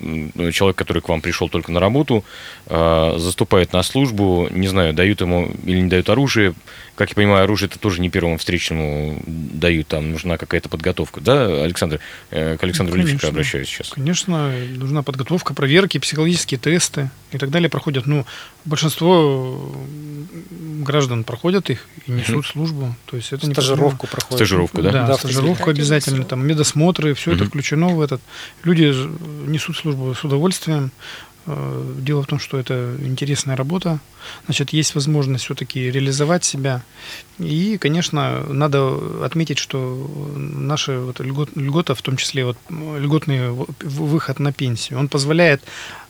человек, 0.52 0.76
который 0.76 1.04
к 1.04 1.10
вам 1.10 1.22
пришел 1.22 1.50
только 1.50 1.72
на 1.72 1.80
работу, 1.80 2.26
э, 2.66 3.16
заступает 3.20 3.74
на 3.74 3.84
службу, 3.84 4.48
не 4.50 4.68
знаю, 4.68 4.94
дают 4.94 5.22
ему 5.22 5.52
или 5.66 5.82
не 5.82 5.88
дают 5.88 6.10
оружие. 6.10 6.56
Как 6.96 7.10
я 7.10 7.16
понимаю, 7.16 7.44
оружие 7.44 7.70
это 7.70 7.78
тоже 7.78 8.02
не 8.02 8.10
первому 8.10 8.40
встречному 8.40 9.22
дают, 9.28 9.88
там 9.88 10.12
нужна 10.14 10.38
какая-то 10.38 10.68
подготовка. 10.68 11.22
Да, 11.22 11.64
Александр? 11.64 12.00
Э, 12.32 12.58
к 12.58 12.64
Александру 12.64 12.96
ну, 12.96 13.04
Левченко 13.04 13.28
обращаюсь 13.28 13.68
сейчас. 13.68 13.90
Конечно, 13.90 14.52
нужна 14.76 15.04
подготовка, 15.04 15.54
проверки, 15.54 16.00
психологические 16.00 16.60
тесты 16.60 17.12
и 17.32 17.38
так 17.38 17.52
далее 17.52 17.70
проходят. 17.70 18.08
Ну, 18.08 18.26
большинство 18.66 19.72
граждан 20.82 21.24
проходят 21.24 21.70
их 21.70 21.88
и 22.08 22.12
несут 22.12 22.46
службу. 22.46 22.96
То 23.06 23.18
есть 23.18 23.34
это 23.34 23.46
стажировку 23.48 24.08
не 24.08 24.12
проходят. 24.12 24.38
Стажировку, 24.38 24.82
да? 24.82 24.92
Да, 24.92 25.08
да 25.08 25.14
стажировку 25.18 25.70
обязательно, 25.70 26.24
там 26.24 26.46
медосмотры, 26.46 27.14
все 27.14 27.32
mm 27.32 27.36
это 27.36 27.46
включено 27.46 27.88
в 27.90 28.02
этот. 28.02 28.22
Люди 28.64 28.94
несут 29.48 29.78
службу 29.78 30.14
с 30.14 30.24
удовольствием. 30.24 30.92
Э, 31.48 31.94
дело 31.98 32.22
в 32.22 32.28
том, 32.28 32.40
что 32.40 32.60
это 32.60 32.96
интересная 33.00 33.56
работа, 33.56 34.00
значит, 34.46 34.72
есть 34.74 34.94
возможность 34.94 35.46
все-таки 35.46 35.90
реализовать 35.90 36.44
себя. 36.44 36.84
И, 37.40 37.78
конечно, 37.80 38.44
надо 38.48 39.26
отметить, 39.26 39.58
что 39.58 40.08
наша 40.36 41.00
вот 41.00 41.20
льгот, 41.20 41.50
льгота, 41.56 41.96
в 41.96 42.02
том 42.02 42.18
числе 42.18 42.46
вот 42.46 42.58
льготный 42.70 43.52
выход 43.52 44.40
на 44.40 44.54
пенсию, 44.54 45.00
он 45.00 45.08
позволяет 45.08 45.64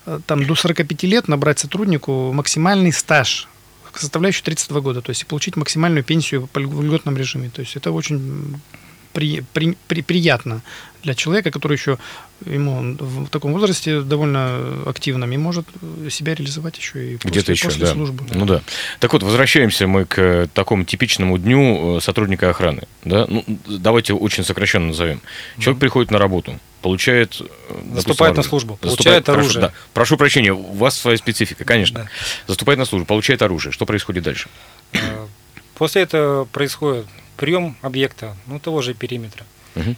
э, 0.06 0.20
там 0.26 0.46
до 0.46 0.56
45 0.56 1.04
лет 1.04 1.28
набрать 1.30 1.60
сотруднику 1.60 2.34
максимальный 2.34 2.92
стаж 2.92 3.48
составляющий 3.94 4.44
32 4.44 4.82
года, 4.82 5.02
то 5.02 5.10
есть 5.10 5.26
получить 5.28 5.58
максимальную 5.58 6.04
пенсию 6.04 6.48
по 6.48 6.60
льготном 6.60 7.18
режиме. 7.18 7.50
То 7.50 7.62
есть 7.62 7.76
это 7.76 7.92
очень 7.92 8.62
при, 9.13 9.44
при, 9.53 9.77
при, 9.88 10.01
приятно 10.01 10.62
для 11.03 11.15
человека, 11.15 11.51
который 11.51 11.77
еще 11.77 11.98
ему 12.46 12.96
в 13.00 13.27
таком 13.30 13.53
возрасте 13.53 14.01
довольно 14.01 14.84
активным 14.86 15.32
и 15.32 15.38
может 15.38 15.65
себя 16.10 16.36
реализовать 16.36 16.77
еще 16.77 17.13
и 17.13 17.15
после, 17.18 17.30
Где-то 17.30 17.51
еще, 17.51 17.65
после 17.65 17.86
да. 17.86 17.94
службы. 17.94 18.25
Ну 18.32 18.46
да. 18.46 18.62
Так 19.00 19.13
вот, 19.13 19.24
возвращаемся 19.24 19.88
мы 19.88 20.06
к 20.06 20.50
такому 20.53 20.84
типичному 20.84 21.38
дню 21.38 21.98
э, 21.98 22.01
сотрудника 22.01 22.50
охраны. 22.50 22.84
Да? 23.03 23.25
Ну, 23.27 23.44
давайте 23.68 24.13
очень 24.13 24.44
сокращенно 24.44 24.88
назовем. 24.88 25.22
Человек 25.58 25.77
mm-hmm. 25.77 25.80
приходит 25.80 26.12
на 26.12 26.20
работу, 26.20 26.60
получает... 26.82 27.41
Э, 27.41 27.96
Заступает 27.96 28.38
на 28.38 28.44
службу, 28.44 28.75
получает 28.77 29.27
оружие. 29.30 29.53
Прошу, 29.53 29.68
да. 29.68 29.74
прошу 29.94 30.18
прощения, 30.18 30.53
у 30.53 30.74
вас 30.74 30.98
своя 31.00 31.18
специфика, 31.18 31.63
конечно. 31.63 32.03
Да. 32.03 32.10
Заступает 32.48 32.80
на 32.80 32.86
службу, 32.86 33.06
получает 33.06 33.41
оружие. 33.41 33.72
Что 33.72 33.86
происходит 33.86 34.24
дальше? 34.24 34.50
Э, 34.94 35.27
после 35.75 36.03
этого 36.03 36.46
происходит 36.46 37.06
прием 37.42 37.76
объекта, 37.82 38.38
ну, 38.46 38.60
того 38.60 38.84
же 38.84 38.94
периметра. 38.94 39.46
Угу. 39.76 39.96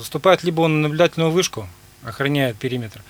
Заступает 0.00 0.42
либо 0.42 0.62
он 0.62 0.80
на 0.80 0.88
наблюдательную 0.88 1.30
вышку, 1.30 1.68
охраняет 2.02 2.56
периметр, 2.56 3.02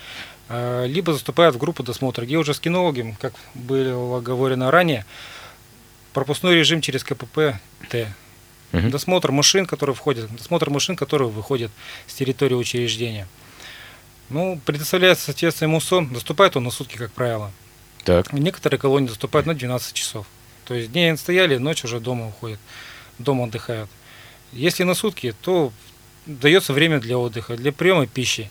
а, 0.49 0.85
либо 0.85 1.13
заступает 1.13 1.55
в 1.55 1.59
группу 1.59 1.85
досмотра, 1.85 2.25
где 2.25 2.37
уже 2.39 2.55
с 2.55 2.59
кинологом, 2.59 3.15
как 3.15 3.35
было 3.55 4.21
говорено 4.21 4.73
ранее, 4.73 5.07
пропускной 6.13 6.57
режим 6.57 6.81
через 6.81 7.05
КПП 7.05 7.61
Т. 7.89 8.13
Угу. 8.73 8.91
Досмотр 8.91 9.31
машин, 9.31 9.65
которые 9.65 9.95
входят, 9.95 10.29
досмотр 10.35 10.71
машин, 10.71 10.97
которые 10.97 11.29
выходят 11.29 11.71
с 12.09 12.15
территории 12.15 12.57
учреждения. 12.57 13.29
Ну, 14.29 14.61
предоставляется, 14.65 15.27
соответственно, 15.27 15.69
ему 15.69 15.81
сон. 15.81 16.13
Доступает 16.13 16.57
он 16.57 16.65
на 16.65 16.71
сутки, 16.71 16.97
как 16.97 17.13
правило. 17.13 17.53
Так. 18.05 18.33
Некоторые 18.33 18.81
колонии 18.81 19.07
доступают 19.07 19.47
на 19.47 19.55
12 19.55 19.95
часов. 19.95 20.27
То 20.65 20.75
есть 20.75 20.91
день 20.91 21.17
стояли, 21.17 21.59
ночь 21.59 21.85
уже 21.85 22.01
дома 22.01 22.27
уходят 22.29 22.59
дома 23.19 23.45
отдыхают. 23.45 23.91
Если 24.53 24.85
на 24.85 24.95
сутки, 24.95 25.35
то 25.43 25.73
дается 26.27 26.73
время 26.73 27.01
для 27.01 27.19
отдыха, 27.19 27.57
для 27.57 27.73
приема 27.73 28.07
пищи. 28.07 28.51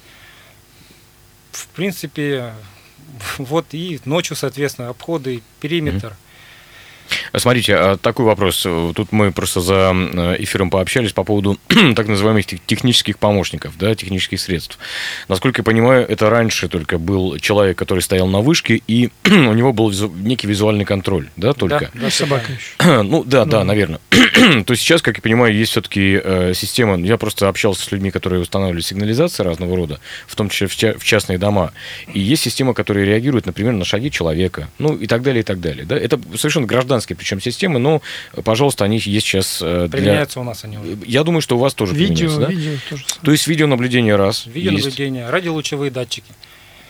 В 1.51 1.67
принципе, 1.67 2.53
вот 3.37 3.67
и 3.71 3.99
ночью, 4.05 4.35
соответственно, 4.35 4.89
обходы, 4.89 5.41
периметр. 5.59 6.15
Смотрите, 7.35 7.75
а 7.75 7.97
такой 7.97 8.25
вопрос. 8.25 8.61
Тут 8.95 9.11
мы 9.11 9.31
просто 9.31 9.61
за 9.61 9.91
эфиром 10.39 10.69
пообщались 10.69 11.13
по 11.13 11.23
поводу 11.23 11.57
так 11.95 12.07
называемых 12.07 12.45
технических 12.45 13.17
помощников, 13.17 13.77
да, 13.77 13.95
технических 13.95 14.39
средств. 14.39 14.77
Насколько 15.27 15.61
я 15.61 15.63
понимаю, 15.63 16.07
это 16.07 16.29
раньше 16.29 16.67
только 16.67 16.97
был 16.97 17.37
человек, 17.39 17.77
который 17.77 17.99
стоял 17.99 18.27
на 18.27 18.41
вышке, 18.41 18.81
и 18.87 19.09
у 19.25 19.53
него 19.53 19.73
был 19.73 19.91
некий 20.15 20.47
визуальный 20.47 20.85
контроль, 20.85 21.29
да, 21.35 21.53
только? 21.53 21.91
Да, 21.93 22.01
да 22.01 22.09
собака 22.09 22.51
еще. 22.51 23.01
ну, 23.03 23.23
да, 23.23 23.45
ну. 23.45 23.51
да, 23.51 23.63
наверное. 23.63 23.99
То 24.09 24.71
есть 24.71 24.81
сейчас, 24.81 25.01
как 25.01 25.17
я 25.17 25.21
понимаю, 25.21 25.53
есть 25.53 25.71
все-таки 25.71 26.19
э, 26.23 26.53
система, 26.55 26.97
я 26.97 27.17
просто 27.17 27.47
общался 27.47 27.83
с 27.83 27.91
людьми, 27.91 28.11
которые 28.11 28.41
устанавливали 28.41 28.81
сигнализации 28.81 29.43
разного 29.43 29.75
рода, 29.75 29.99
в 30.27 30.35
том 30.35 30.49
числе 30.49 30.67
в, 30.67 30.75
ча- 30.75 30.97
в 30.97 31.03
частные 31.03 31.37
дома, 31.37 31.73
и 32.13 32.19
есть 32.19 32.43
система, 32.43 32.73
которая 32.73 33.05
реагирует, 33.05 33.45
например, 33.45 33.73
на 33.73 33.85
шаги 33.85 34.11
человека, 34.11 34.69
ну, 34.79 34.95
и 34.95 35.07
так 35.07 35.21
далее, 35.21 35.41
и 35.41 35.43
так 35.43 35.59
далее, 35.59 35.85
да. 35.85 35.97
Это 35.97 36.19
совершенно 36.35 36.67
гражданские 36.97 37.15
причем 37.15 37.41
системы, 37.41 37.79
но, 37.79 38.01
пожалуйста, 38.43 38.85
они 38.85 38.97
есть 38.97 39.25
сейчас 39.25 39.59
для... 39.59 39.87
Применяются 39.87 40.39
у 40.39 40.43
нас 40.43 40.63
они 40.63 40.77
уже. 40.77 40.97
Я 41.05 41.23
думаю, 41.23 41.41
что 41.41 41.57
у 41.57 41.59
вас 41.59 41.73
тоже 41.73 41.93
видео, 41.93 42.29
применяются, 42.29 42.39
да? 42.39 42.47
Видео 42.47 42.79
тоже. 42.89 43.05
То 43.23 43.31
есть 43.31 43.47
видеонаблюдение 43.47 44.15
раз. 44.15 44.45
Видеонаблюдение, 44.47 45.29
радиолучевые 45.29 45.91
датчики. 45.91 46.31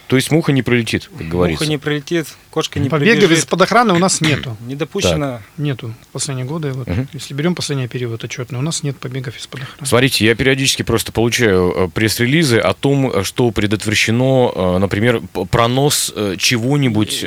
То 0.08 0.16
есть 0.16 0.32
муха 0.32 0.52
не 0.52 0.62
пролетит, 0.62 1.10
как 1.18 1.28
говорится. 1.28 1.64
Муха 1.64 1.70
не 1.70 1.78
пролетит, 1.78 2.28
кошка 2.50 2.80
не 2.80 2.90
Побегов 2.90 3.20
пробежит. 3.20 3.44
из-под 3.44 3.62
охраны 3.62 3.94
у 3.94 4.00
нас 4.00 4.22
нету. 4.22 4.56
Не 4.68 4.76
допущено. 4.76 5.42
Нету. 5.58 5.94
Последние 6.12 6.46
годы, 6.46 6.72
вот, 6.72 6.88
угу. 6.88 7.08
если 7.14 7.34
берем 7.34 7.56
последний 7.56 7.88
период 7.88 8.24
отчетный, 8.24 8.58
у 8.60 8.62
нас 8.62 8.84
нет 8.84 8.98
побегов 8.98 9.38
из-под 9.38 9.64
охраны. 9.64 9.86
Смотрите, 9.86 10.26
я 10.26 10.36
периодически 10.36 10.84
просто 10.84 11.12
получаю 11.12 11.74
э, 11.76 11.90
пресс-релизы 11.94 12.58
о 12.58 12.74
том, 12.74 13.24
что 13.24 13.52
предотвращено, 13.52 14.52
э, 14.56 14.78
например, 14.80 15.22
пронос 15.52 16.14
э, 16.16 16.36
чего-нибудь, 16.38 17.26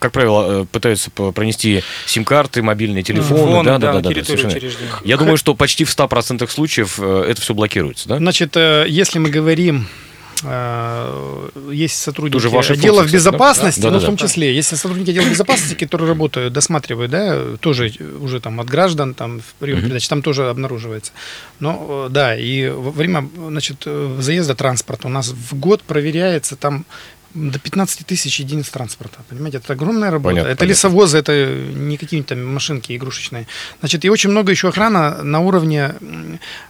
как 0.00 0.12
правило, 0.12 0.64
пытаются 0.70 1.10
пронести 1.10 1.82
сим-карты, 2.06 2.62
мобильные 2.62 3.02
телефоны. 3.02 3.52
Фон, 3.52 3.64
да, 3.64 3.78
да, 3.78 3.92
да, 3.94 4.00
да, 4.00 4.10
да, 4.10 4.22
да, 4.22 4.68
Я 5.04 5.16
думаю, 5.16 5.36
что 5.36 5.54
почти 5.54 5.84
в 5.84 5.88
100% 5.88 6.48
случаев 6.48 7.00
это 7.00 7.40
все 7.40 7.54
блокируется, 7.54 8.08
да? 8.08 8.18
Значит, 8.18 8.56
если 8.56 9.18
мы 9.18 9.30
говорим 9.30 9.74
Э, 9.74 10.03
есть 11.70 11.96
сотрудники 11.96 12.34
Тоже 12.34 12.50
ваши 12.50 12.72
отделов 12.74 13.10
безопасности, 13.10 13.80
да? 13.80 13.88
Да, 13.88 13.94
но 13.94 14.00
да, 14.00 14.04
в 14.04 14.06
том 14.06 14.16
числе, 14.16 14.54
есть 14.54 14.76
сотрудники 14.76 15.10
отдела 15.10 15.28
безопасности, 15.28 15.84
которые 15.84 16.08
работают, 16.08 16.52
досматривают, 16.52 17.10
да, 17.10 17.56
тоже 17.60 17.92
уже 18.20 18.40
там 18.40 18.60
от 18.60 18.68
граждан, 18.68 19.14
там 19.14 19.40
в 19.40 19.54
прием 19.58 19.80
передач, 19.82 20.06
там 20.06 20.22
тоже 20.22 20.48
обнаруживается. 20.48 21.12
Но 21.60 22.06
э, 22.06 22.08
да, 22.10 22.36
и 22.36 22.68
во 22.68 22.90
время, 22.90 23.28
значит, 23.36 23.82
э, 23.86 24.16
заезда 24.20 24.54
транспорта 24.54 25.06
у 25.06 25.10
нас 25.10 25.28
в 25.28 25.54
год 25.58 25.82
проверяется 25.82 26.56
там 26.56 26.84
до 27.34 27.58
15 27.58 28.06
тысяч 28.06 28.40
единиц 28.40 28.68
транспорта. 28.68 29.18
Понимаете, 29.28 29.58
это 29.58 29.72
огромная 29.72 30.10
работа. 30.10 30.30
Понятно, 30.30 30.48
это 30.48 30.58
понятно. 30.58 30.72
лесовозы, 30.72 31.18
это 31.18 31.54
не 31.74 31.96
какие-нибудь 31.96 32.28
там 32.28 32.46
машинки 32.46 32.96
игрушечные. 32.96 33.46
Значит, 33.80 34.04
и 34.04 34.10
очень 34.10 34.30
много 34.30 34.52
еще 34.52 34.68
охрана 34.68 35.22
на 35.22 35.40
уровне, 35.40 35.94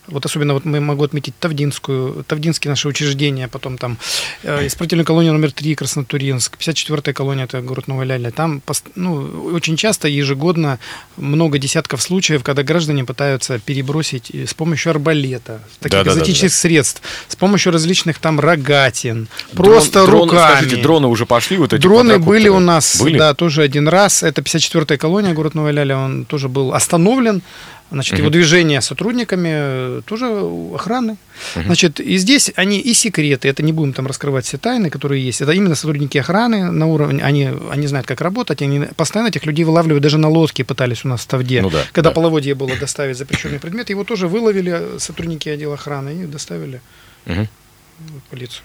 вот 0.07 0.25
особенно 0.25 0.55
вот 0.55 0.65
мы 0.65 0.81
могу 0.81 1.05
отметить 1.05 1.35
Тавдинскую, 1.39 2.25
Тавдинские 2.25 2.71
наши 2.71 2.89
учреждения, 2.89 3.47
потом 3.49 3.77
там 3.77 3.99
э, 4.43 4.67
исправительная 4.67 5.05
колония 5.05 5.33
номер 5.33 5.53
3, 5.53 5.75
Краснотуринск, 5.75 6.57
54-я 6.59 7.13
колония, 7.13 7.45
это 7.45 7.61
город 7.61 7.87
Новая 7.87 8.07
Ляля. 8.07 8.31
Там 8.31 8.63
ну, 8.95 9.51
очень 9.53 9.77
часто, 9.77 10.09
ежегодно, 10.09 10.79
много 11.17 11.59
десятков 11.59 12.01
случаев, 12.01 12.43
когда 12.43 12.63
граждане 12.63 13.05
пытаются 13.05 13.59
перебросить 13.59 14.31
с 14.35 14.55
помощью 14.55 14.91
арбалета, 14.91 15.61
таких 15.81 15.99
Да-да-да-да. 15.99 16.21
экзотических 16.21 16.55
средств, 16.55 17.03
с 17.29 17.37
помощью 17.37 17.73
различных 17.73 18.19
там 18.19 18.41
рогатин, 18.41 19.29
просто 19.53 20.07
Дрон- 20.07 20.31
руками. 20.31 20.54
Скажите, 20.63 20.83
дроны 20.83 21.07
уже 21.09 21.27
пошли? 21.27 21.57
Вот 21.59 21.73
эти 21.73 21.83
Дроны 21.83 22.19
были 22.19 22.49
у 22.49 22.61
нас, 22.61 22.97
Были? 23.01 23.19
да, 23.19 23.35
тоже 23.35 23.63
один 23.63 23.89
раз. 23.89 24.23
Это 24.23 24.43
54-я 24.43 24.97
колония, 24.99 25.33
город 25.35 25.55
Новая 25.55 25.73
Ляля, 25.73 25.97
он 25.97 26.25
тоже 26.25 26.49
был 26.49 26.73
остановлен. 26.75 27.43
Значит, 27.91 28.15
его 28.19 28.27
Мгм. 28.29 28.33
движение 28.33 28.81
сотрудниками 28.81 29.51
э, 29.53 30.01
тоже 30.07 30.27
охраны. 30.75 31.17
Значит, 31.55 32.01
и 32.01 32.17
здесь 32.17 32.51
они 32.57 32.81
и 32.81 32.95
секреты, 32.95 33.47
это 33.47 33.63
не 33.63 33.73
будем 33.73 33.93
там 33.93 34.07
раскрывать 34.07 34.47
все 34.47 34.57
тайны, 34.59 34.91
которые 34.91 35.23
есть. 35.25 35.43
Это 35.43 35.53
именно 35.53 35.75
сотрудники 35.77 36.19
охраны 36.19 36.73
на 36.73 36.87
уровне, 36.87 37.23
они, 37.23 37.51
они 37.71 37.87
знают, 37.87 38.07
как 38.09 38.21
работать, 38.21 38.63
они 38.63 38.81
постоянно 38.97 39.29
этих 39.29 39.47
людей 39.47 39.65
вылавливают, 39.65 40.03
даже 40.03 40.19
на 40.19 40.29
лодке 40.29 40.65
пытались 40.65 41.05
у 41.05 41.09
нас 41.09 41.21
в 41.21 41.27
Тавде. 41.27 41.61
Ну 41.63 41.71
да, 41.71 41.85
когда 41.93 42.11
да. 42.11 42.15
половодье 42.15 42.55
было 42.55 42.75
доставить 42.75 43.17
запрещенный 43.19 43.61
предмет, 43.61 43.91
его 43.91 44.03
тоже 44.03 44.27
выловили 44.29 44.99
сотрудники 44.99 45.49
отдела 45.51 45.75
охраны 45.75 46.23
и 46.25 46.27
доставили 46.27 46.81
Мгм. 47.27 47.47
в 48.27 48.31
полицию. 48.31 48.63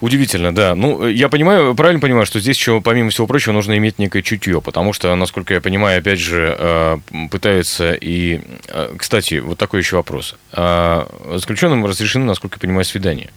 Удивительно, 0.00 0.54
да. 0.54 0.74
Ну, 0.74 1.06
я 1.08 1.28
понимаю, 1.28 1.74
правильно 1.74 2.00
понимаю, 2.00 2.26
что 2.26 2.38
здесь 2.38 2.56
еще, 2.56 2.80
помимо 2.80 3.10
всего 3.10 3.26
прочего, 3.26 3.52
нужно 3.52 3.76
иметь 3.78 3.98
некое 3.98 4.22
чутье, 4.22 4.60
потому 4.60 4.92
что, 4.92 5.14
насколько 5.14 5.54
я 5.54 5.60
понимаю, 5.60 6.00
опять 6.00 6.18
же, 6.18 6.54
э, 6.58 6.98
пытаются 7.30 7.94
и... 7.94 8.40
э, 8.68 8.94
Кстати, 8.98 9.38
вот 9.38 9.58
такой 9.58 9.80
еще 9.80 9.96
вопрос. 9.96 10.36
А, 10.52 11.08
Заключенным 11.36 11.86
разрешены, 11.86 12.26
насколько 12.26 12.56
я 12.56 12.60
понимаю, 12.60 12.84
свидания. 12.84 13.30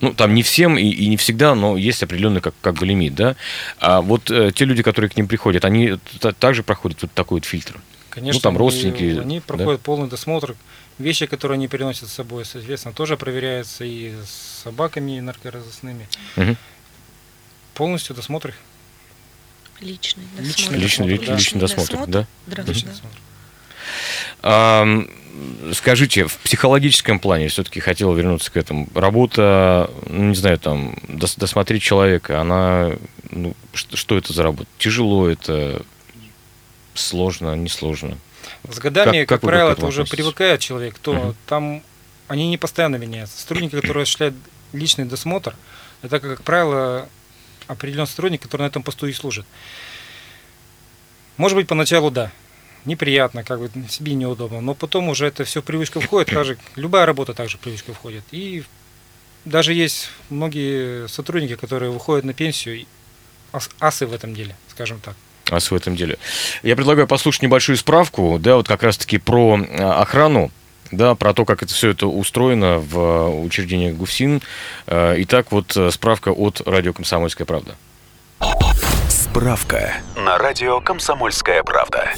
Ну, 0.00 0.12
там 0.12 0.34
не 0.34 0.42
всем 0.42 0.76
и, 0.78 0.82
и 0.88 1.06
не 1.08 1.16
всегда, 1.16 1.54
но 1.54 1.76
есть 1.76 2.02
определенный 2.02 2.40
как, 2.40 2.54
как 2.60 2.74
бы 2.74 2.86
лимит, 2.86 3.14
да? 3.14 3.36
А 3.78 4.00
вот 4.00 4.30
э, 4.30 4.50
те 4.54 4.64
люди, 4.64 4.82
которые 4.82 5.10
к 5.10 5.16
ним 5.16 5.26
приходят, 5.28 5.64
они 5.64 5.96
та- 6.20 6.32
также 6.32 6.62
проходят 6.62 7.00
вот 7.02 7.12
такой 7.12 7.36
вот 7.36 7.44
фильтр. 7.46 7.76
Конечно, 8.16 8.38
Ну, 8.38 8.40
там 8.40 8.56
родственники, 8.56 9.18
Они 9.20 9.38
да? 9.40 9.44
проходят 9.46 9.82
полный 9.82 10.08
досмотр. 10.08 10.56
Вещи, 10.98 11.26
которые 11.26 11.56
они 11.56 11.68
переносят 11.68 12.08
с 12.08 12.12
собой, 12.14 12.46
соответственно, 12.46 12.94
тоже 12.94 13.18
проверяются 13.18 13.84
и 13.84 14.14
с 14.24 14.62
собаками, 14.64 15.18
и 15.18 15.20
наркоразыскными. 15.20 16.08
Мгм. 16.36 16.56
Полностью 17.74 18.16
досмотр 18.16 18.48
их. 18.48 18.54
Личный 19.80 20.24
Личный 20.38 20.78
досмотр. 20.80 20.80
Личный, 20.80 21.08
досмотр, 21.08 21.26
да. 21.26 21.34
личный 21.36 21.60
досмотр, 21.60 22.06
да? 22.06 22.26
Да, 22.46 22.62
Личный 22.62 22.88
да. 22.88 22.92
досмотр. 22.92 23.18
А, 24.42 24.86
скажите, 25.74 26.26
в 26.26 26.38
психологическом 26.38 27.18
плане 27.20 27.48
все-таки 27.48 27.80
хотел 27.80 28.14
вернуться 28.14 28.50
к 28.50 28.56
этому. 28.56 28.88
Работа, 28.94 29.90
ну, 30.08 30.30
не 30.30 30.34
знаю, 30.34 30.58
там, 30.58 30.94
дос- 31.08 31.38
досмотреть 31.38 31.82
человека, 31.82 32.40
она, 32.40 32.92
ну, 33.30 33.54
что, 33.74 33.98
что 33.98 34.16
это 34.16 34.32
за 34.32 34.42
работа? 34.42 34.68
Тяжело 34.78 35.28
это, 35.28 35.82
сложно, 36.96 37.54
несложно? 37.56 38.18
С 38.68 38.78
годами, 38.78 39.20
Как- 39.20 39.28
как, 39.28 39.40
как 39.40 39.50
правило, 39.50 39.70
это 39.72 39.86
уже 39.86 40.04
привыкает 40.04 40.60
человек, 40.60 40.98
то 40.98 41.12
Мгм. 41.14 41.36
там 41.46 41.82
они 42.28 42.48
не 42.48 42.58
постоянно 42.58 42.96
меняются. 42.96 43.38
Сотрудники, 43.40 43.74
которые 43.80 44.02
осуществляют 44.02 44.36
личный 44.72 45.04
досмотр, 45.04 45.54
это, 46.02 46.20
как 46.20 46.42
правило, 46.42 47.08
определенный 47.66 48.06
сотрудник, 48.08 48.42
который 48.42 48.62
на 48.62 48.66
этом 48.66 48.82
посту 48.82 49.06
и 49.06 49.12
служит. 49.12 49.46
Может 51.36 51.56
быть, 51.56 51.68
поначалу 51.68 52.10
да, 52.10 52.30
неприятно, 52.84 53.44
как 53.44 53.60
бы 53.60 53.70
себе 53.88 54.14
неудобно, 54.14 54.60
но 54.60 54.74
потом 54.74 55.08
уже 55.08 55.26
это 55.26 55.44
все 55.44 55.60
в 55.60 55.64
привычку 55.64 56.00
входит, 56.00 56.28
так 56.30 56.44
же, 56.44 56.58
любая 56.76 57.04
работа 57.06 57.34
также 57.34 57.58
в 57.58 57.60
привычку 57.60 57.92
входит. 57.92 58.24
И 58.30 58.64
даже 59.44 59.72
есть 59.74 60.08
многие 60.30 61.08
сотрудники, 61.08 61.56
которые 61.56 61.90
выходят 61.90 62.24
на 62.24 62.32
пенсию, 62.32 62.86
асы 63.80 64.06
в 64.06 64.12
этом 64.12 64.34
деле, 64.34 64.56
скажем 64.68 65.00
так. 65.00 65.14
Ас 65.50 65.70
в 65.70 65.74
этом 65.74 65.96
деле. 65.96 66.18
Я 66.62 66.76
предлагаю 66.76 67.06
послушать 67.06 67.42
небольшую 67.42 67.76
справку, 67.76 68.38
да, 68.40 68.56
вот 68.56 68.68
как 68.68 68.82
раз-таки 68.82 69.18
про 69.18 69.58
э, 69.58 69.82
охрану, 69.82 70.50
да, 70.90 71.14
про 71.14 71.34
то, 71.34 71.44
как 71.44 71.62
это 71.62 71.72
все 71.72 71.90
это 71.90 72.06
устроено 72.06 72.78
в 72.78 72.98
э, 72.98 73.28
учреждениях 73.44 73.96
ГУФСИН. 73.96 74.42
Итак, 74.88 75.46
вот 75.50 75.76
справка 75.90 76.30
от 76.30 76.62
радио 76.66 76.92
«Комсомольская 76.92 77.46
правда». 77.46 77.74
Справка 79.08 79.94
на 80.16 80.38
радио 80.38 80.80
«Комсомольская 80.80 81.62
правда». 81.62 82.10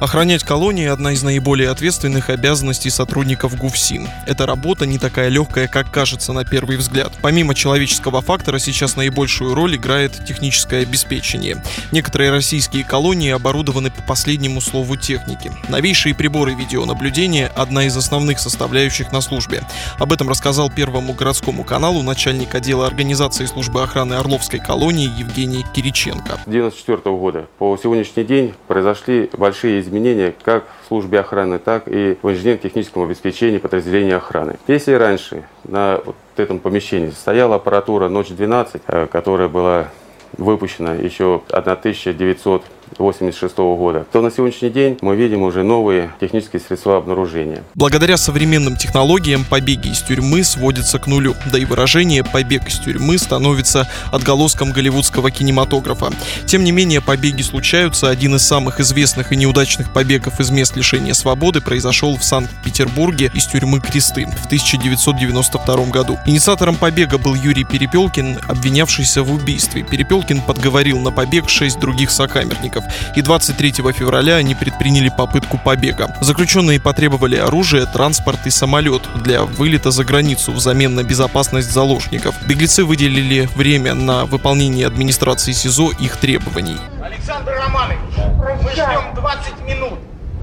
Охранять 0.00 0.44
колонии– 0.44 0.86
одна 0.88 1.12
из 1.12 1.22
наиболее 1.22 1.68
ответственных 1.68 2.30
обязанностей 2.30 2.88
сотрудников 2.88 3.54
ГУФСИН. 3.58 4.08
Эта 4.26 4.46
работа 4.46 4.86
не 4.86 4.96
такая 4.96 5.28
легкая, 5.28 5.68
как 5.68 5.90
кажется 5.90 6.32
на 6.32 6.46
первый 6.46 6.78
взгляд. 6.78 7.12
Помимо 7.20 7.54
человеческого 7.54 8.22
фактора, 8.22 8.58
сейчас 8.58 8.96
наибольшую 8.96 9.54
роль 9.54 9.76
играет 9.76 10.24
техническое 10.26 10.84
обеспечение. 10.84 11.62
Некоторые 11.92 12.30
российские 12.30 12.82
колонии 12.82 13.30
оборудованы 13.30 13.90
по 13.90 14.00
последнему 14.00 14.62
слову 14.62 14.96
техники. 14.96 15.52
Новейшие 15.68 16.14
приборы 16.14 16.54
видеонаблюдения– 16.54 17.52
одна 17.54 17.84
из 17.84 17.94
основных 17.94 18.38
составляющих 18.38 19.12
на 19.12 19.20
службе. 19.20 19.60
Об 19.98 20.14
этом 20.14 20.30
рассказал 20.30 20.70
Первому 20.70 21.12
городскому 21.12 21.62
каналу 21.62 22.02
начальник 22.02 22.54
отдела 22.54 22.86
организации 22.86 23.44
службы 23.44 23.82
охраны 23.82 24.14
Орловской 24.14 24.60
колонии 24.60 25.10
Евгений 25.18 25.66
Кириченко. 25.74 26.38
С 26.38 26.46
1994 26.46 27.16
года 27.16 27.46
по 27.58 27.76
сегодняшний 27.76 28.24
день 28.24 28.54
произошли 28.66 29.28
большие 29.36 29.80
изменения 29.80 29.89
как 30.42 30.64
в 30.82 30.88
службе 30.88 31.20
охраны, 31.20 31.58
так 31.58 31.84
и 31.86 32.16
в 32.22 32.30
инженерно-техническом 32.30 33.02
обеспечении 33.02 33.58
подразделения 33.58 34.16
охраны. 34.16 34.56
Если 34.66 34.92
раньше 34.92 35.44
на 35.64 36.00
вот 36.04 36.16
этом 36.36 36.58
помещении 36.58 37.10
стояла 37.10 37.56
аппаратура 37.56 38.08
«Ночь 38.08 38.28
12», 38.28 38.80
э, 38.86 39.06
которая 39.10 39.48
была 39.48 39.88
выпущена 40.36 40.94
еще 40.94 41.42
в 41.46 41.52
1986 42.98 43.56
года, 43.56 44.06
то 44.12 44.20
на 44.20 44.30
сегодняшний 44.30 44.70
день 44.70 44.98
мы 45.00 45.16
видим 45.16 45.42
уже 45.42 45.62
новые 45.62 46.10
технические 46.20 46.60
средства 46.60 46.96
обнаружения. 46.96 47.62
Благодаря 47.74 48.16
современным 48.16 48.76
технологиям 48.76 49.44
побеги 49.44 49.88
из 49.88 50.00
тюрьмы 50.02 50.44
сводятся 50.44 50.98
к 50.98 51.06
нулю, 51.06 51.34
да 51.50 51.58
и 51.58 51.64
выражение 51.64 52.24
«побег 52.24 52.68
из 52.68 52.78
тюрьмы» 52.78 53.18
становится 53.18 53.88
отголоском 54.12 54.72
голливудского 54.72 55.30
кинематографа. 55.30 56.10
Тем 56.46 56.64
не 56.64 56.72
менее, 56.72 57.00
побеги 57.00 57.42
случаются. 57.42 58.08
Один 58.08 58.36
из 58.36 58.42
самых 58.42 58.80
известных 58.80 59.32
и 59.32 59.36
неудачных 59.36 59.92
побегов 59.92 60.40
из 60.40 60.50
мест 60.50 60.76
лишения 60.76 61.14
свободы 61.14 61.60
произошел 61.60 62.16
в 62.16 62.24
Санкт-Петербурге 62.24 63.30
из 63.34 63.46
тюрьмы 63.46 63.80
Кресты 63.80 64.26
в 64.26 64.46
1992 64.46 65.84
году. 65.86 66.18
Инициатором 66.26 66.76
побега 66.76 67.18
был 67.18 67.34
Юрий 67.34 67.64
Перепелкин, 67.64 68.38
обвинявшийся 68.48 69.22
в 69.22 69.32
убийстве. 69.32 69.82
Перепелкин 69.82 70.42
подговорил 70.42 70.98
на 71.00 71.10
побег 71.10 71.48
шесть 71.48 71.78
других 71.78 72.10
сокамерников, 72.10 72.79
и 73.16 73.22
23 73.22 73.72
февраля 73.92 74.36
они 74.36 74.54
предприняли 74.54 75.10
попытку 75.16 75.58
побега. 75.58 76.16
Заключенные 76.20 76.80
потребовали 76.80 77.36
оружие, 77.36 77.86
транспорт 77.86 78.46
и 78.46 78.50
самолет 78.50 79.02
для 79.16 79.42
вылета 79.42 79.90
за 79.90 80.04
границу 80.04 80.52
взамен 80.52 80.94
на 80.94 81.02
безопасность 81.02 81.70
заложников. 81.70 82.34
Беглецы 82.46 82.84
выделили 82.84 83.48
время 83.54 83.94
на 83.94 84.24
выполнение 84.24 84.86
администрации 84.86 85.52
СИЗО 85.52 85.90
их 85.98 86.16
требований. 86.16 86.78
Александр 87.02 87.52
Романович, 87.52 87.98
мы 88.62 88.72
ждем 88.72 89.14
20 89.14 89.60
минут. 89.66 89.98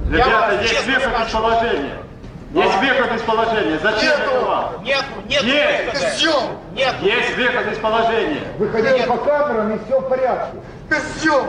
Я 0.09 0.17
Ребята, 0.17 0.55
вам 0.55 0.61
есть 0.61 0.85
выход 0.85 1.27
из 1.27 1.33
положения. 1.33 2.07
Есть 2.53 2.77
выход 2.77 3.15
из 3.15 3.21
положения. 3.21 3.79
Зачем 3.83 4.13
это 4.13 4.39
вам? 4.39 4.83
Нет, 4.83 5.03
нет 5.27 5.43
Есть. 5.43 6.23
выхода. 6.23 6.57
Нет. 6.73 6.95
Есть 7.01 7.35
выход 7.35 7.71
из 7.71 7.77
положения. 7.77 8.43
Выходите 8.57 9.03
по 9.03 9.17
камерам 9.17 9.75
и 9.75 9.85
все 9.85 9.99
в 9.99 10.07
порядке. 10.07 10.57
Козел! 10.89 11.47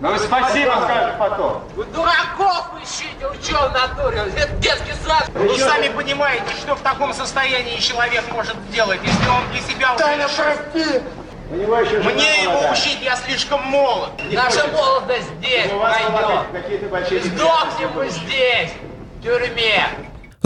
Ну 0.00 0.12
вы 0.12 0.18
спасибо 0.18 0.72
скажешь 0.84 1.14
потом. 1.18 1.62
Вы 1.74 1.84
дураков 1.86 2.70
ищите, 2.82 3.26
вы 3.28 3.34
что 3.42 3.68
в 3.68 3.72
натуре? 3.72 4.22
Это 4.36 4.52
детский 4.56 4.92
сад. 5.04 5.28
Вы 5.34 5.56
сами 5.58 5.88
понимаете, 5.88 6.44
что 6.60 6.74
в 6.74 6.80
таком 6.80 7.12
состоянии 7.14 7.76
человек 7.78 8.24
может 8.30 8.56
сделать, 8.70 9.00
если 9.02 9.28
он 9.28 9.48
для 9.50 9.60
себя 9.62 9.94
Таня, 9.96 10.28
прости! 10.28 11.02
Мне 11.50 12.42
его 12.42 12.70
учить, 12.70 13.00
я 13.00 13.16
слишком 13.16 13.62
молод. 13.62 14.10
Наша 14.30 14.66
молодость 14.68 15.30
здесь 15.38 15.70
пройдет. 15.70 17.24
Сдохнем 17.24 17.90
мы 17.94 18.08
здесь, 18.10 18.70
в 19.18 19.22
тюрьме. 19.22 19.88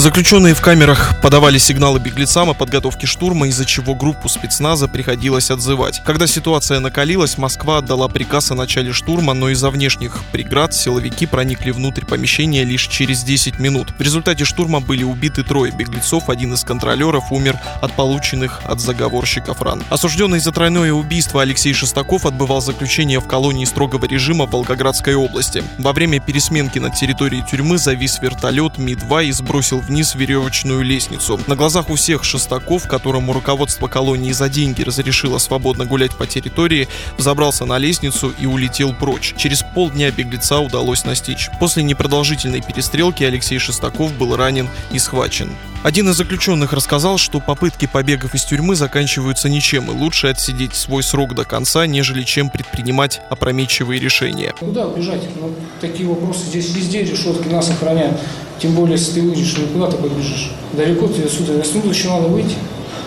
Заключенные 0.03 0.53
в 0.53 0.61
камерах 0.61 1.21
подавали 1.23 1.59
сигналы 1.59 2.01
беглецам 2.01 2.51
о 2.51 2.55
подготовке 2.55 3.07
штурма, 3.07 3.47
из-за 3.47 3.65
чего 3.65 3.95
группу 3.95 4.29
спецназа 4.29 4.88
приходилось 4.88 5.49
отзывать. 5.49 6.03
Когда 6.05 6.27
ситуация 6.27 6.81
накалилась, 6.81 7.38
Москва 7.38 7.79
отдала 7.79 8.09
приказ 8.09 8.51
о 8.51 8.57
начале 8.57 8.93
штурма, 8.93 9.33
но 9.33 9.51
из-за 9.51 9.71
внешних 9.71 10.25
преград 10.33 10.75
силовики 10.75 11.25
проникли 11.27 11.71
внутрь 11.71 12.05
помещения 12.05 12.65
лишь 12.65 12.88
через 12.88 13.23
10 13.23 13.61
минут. 13.61 13.95
В 13.97 14.03
результате 14.03 14.45
штурма 14.45 14.81
были 14.81 15.05
убиты 15.05 15.45
трое 15.45 15.71
беглецов, 15.71 16.29
один 16.29 16.53
из 16.55 16.65
контролеров 16.65 17.31
умер 17.31 17.61
от 17.81 17.93
полученных 17.93 18.61
от 18.65 18.81
заговорщиков 18.81 19.62
ран. 19.62 19.85
Осужденный 19.88 20.41
за 20.41 20.51
тройное 20.51 20.93
убийство 20.93 21.43
Алексей 21.43 21.75
Шестаков 21.75 22.27
отбывал 22.27 22.61
заключение 22.61 23.21
в 23.21 23.29
колонии 23.29 23.67
строгого 23.67 24.05
режима 24.07 24.47
в 24.47 24.51
Волгоградской 24.51 25.15
области. 25.15 25.62
Во 25.79 25.93
время 25.93 26.19
пересменки 26.19 26.81
над 26.81 26.95
территорией 26.95 27.45
тюрьмы 27.49 27.79
завис 27.79 28.19
вертолет 28.21 28.79
Ми-2 28.79 29.27
и 29.27 29.31
сбросил 29.31 29.81
вниз 29.93 30.15
веревочную 30.15 30.83
лестницу. 30.83 31.39
На 31.47 31.55
глазах 31.55 31.91
у 31.91 31.97
всех 31.97 32.25
Шестаков, 32.25 32.89
которому 32.89 33.35
руководство 33.35 33.89
колонии 33.89 34.33
за 34.33 34.49
деньги 34.49 34.81
разрешило 34.83 35.37
свободно 35.37 35.85
гулять 35.85 36.17
по 36.17 36.27
территории, 36.27 36.89
взобрался 37.19 37.67
на 37.67 37.77
лестницу 37.77 38.33
и 38.41 38.47
улетел 38.47 38.95
прочь. 38.95 39.35
Через 39.37 39.63
полдня 39.75 40.11
беглеца 40.11 40.61
удалось 40.61 41.05
настичь. 41.05 41.51
После 41.61 41.83
непродолжительной 41.83 42.63
перестрелки 42.63 43.23
Алексей 43.23 43.59
Шестаков 43.59 44.15
был 44.15 44.35
ранен 44.35 44.71
и 44.93 44.99
схвачен. 44.99 45.51
Один 45.83 46.09
из 46.09 46.17
заключенных 46.17 46.73
рассказал, 46.73 47.19
что 47.19 47.41
попытки 47.41 47.87
побегов 47.87 48.35
из 48.35 48.45
тюрьмы 48.45 48.77
заканчиваются 48.77 49.51
ничем, 49.51 49.91
и 49.91 49.95
лучше 49.95 50.29
отсидеть 50.29 50.75
свой 50.75 51.03
срок 51.03 51.35
до 51.35 51.45
конца, 51.45 51.87
нежели 51.87 52.23
чем 52.23 52.49
предпринимать 52.49 53.21
опрометчивые 53.29 54.01
решения. 54.01 54.55
Куда 54.59 54.87
убежать? 54.87 55.23
Ну, 55.39 55.53
такие 55.81 56.09
вопросы 56.09 56.47
здесь 56.47 56.73
везде 56.75 57.03
решетки 57.03 57.49
нас 57.49 57.69
охраняют. 57.69 58.17
Тем 58.61 58.75
более, 58.75 58.97
если 58.97 59.12
ты 59.12 59.23
выйдешь, 59.23 59.55
ну 59.59 59.67
куда 59.69 59.91
ты 59.91 59.97
побежишь? 59.97 60.53
Далеко 60.73 61.09
ты 61.09 61.23
отсюда. 61.23 61.59
Отсюда 61.61 61.88
еще 61.88 62.09
надо 62.09 62.29
выйти, 62.29 62.57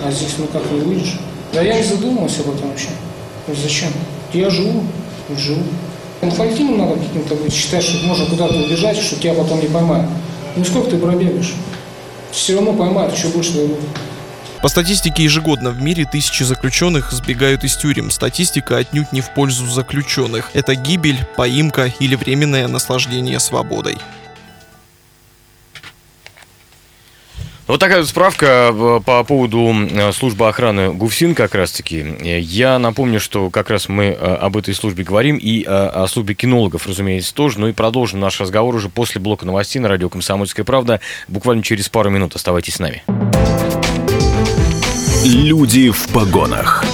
а 0.04 0.12
здесь 0.12 0.36
ну 0.38 0.48
как 0.48 0.64
не 0.72 0.80
выйдешь? 0.80 1.20
Да 1.54 1.62
я 1.62 1.78
не 1.78 1.84
задумывался 1.84 2.42
об 2.42 2.56
этом 2.56 2.70
вообще. 2.70 2.90
Зачем? 3.48 3.90
Я 4.34 4.50
живу, 4.50 4.84
живу. 5.38 5.64
Инфантильным 6.22 6.78
надо 6.78 6.96
каким-то 6.96 7.36
быть, 7.36 7.54
считать, 7.54 7.84
что 7.84 8.06
можно 8.06 8.26
куда-то 8.26 8.56
убежать, 8.56 8.98
что 8.98 9.16
тебя 9.16 9.34
потом 9.34 9.62
не 9.62 9.68
поймают. 9.68 10.10
Ну 10.56 10.66
сколько 10.66 10.92
ты 10.92 10.98
пробегаешь? 10.98 11.54
Все 12.32 12.56
равно 12.56 12.74
поймают, 12.74 13.16
еще 13.16 13.28
больше 13.30 13.54
дадут. 13.54 13.78
По 14.62 14.70
статистике 14.70 15.24
ежегодно 15.24 15.70
в 15.70 15.82
мире 15.82 16.06
тысячи 16.12 16.42
заключенных 16.42 17.12
сбегают 17.12 17.64
из 17.64 17.78
тюрем. 17.78 18.10
Статистика 18.10 18.78
отнюдь 18.78 19.12
не 19.12 19.22
в 19.22 19.32
пользу 19.34 19.68
заключенных. 19.68 20.50
Это 20.54 20.74
гибель, 20.74 21.20
поимка 21.38 21.92
или 22.00 22.16
временное 22.16 22.68
наслаждение 22.68 23.40
свободой. 23.40 23.98
Вот 27.68 27.80
такая 27.80 28.00
вот 28.00 28.08
справка 28.08 28.72
э, 28.72 29.00
по 29.04 29.24
поводу 29.24 29.74
э, 29.74 30.12
службы 30.12 30.48
охраны 30.48 30.94
ГУФСИН 30.94 31.34
как 31.34 31.56
раз-таки. 31.56 32.06
Э, 32.22 32.40
Я 32.40 32.78
напомню, 32.78 33.20
что 33.20 33.50
как 33.50 33.72
раз 33.72 33.90
мы 33.90 34.12
об 34.12 34.56
этой 34.56 34.76
службе 34.76 35.04
говорим 35.04 35.38
и 35.38 35.64
о 35.64 36.06
службе 36.08 36.36
кинологов, 36.36 36.86
разумеется, 36.86 37.34
тоже. 37.34 37.60
Ну 37.60 37.68
и 37.68 37.72
продолжим 37.72 38.20
наш 38.20 38.40
разговор 38.40 38.76
уже 38.76 38.90
после 38.90 39.20
блока 39.20 39.48
новостей 39.48 39.80
на 39.82 39.88
радио 39.88 40.10
«Комсомольская 40.10 40.64
правда». 40.64 41.00
Буквально 41.28 41.64
через 41.64 41.90
пару 41.90 42.12
минут. 42.12 42.36
Оставайтесь 42.36 42.76
с 42.76 42.80
нами. 42.80 43.04
Люди 45.26 45.90
в 45.90 46.08
погонах. 46.10 46.86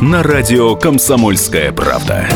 На 0.00 0.22
радио 0.22 0.74
«Комсомольская 0.76 1.70
правда». 1.72 2.28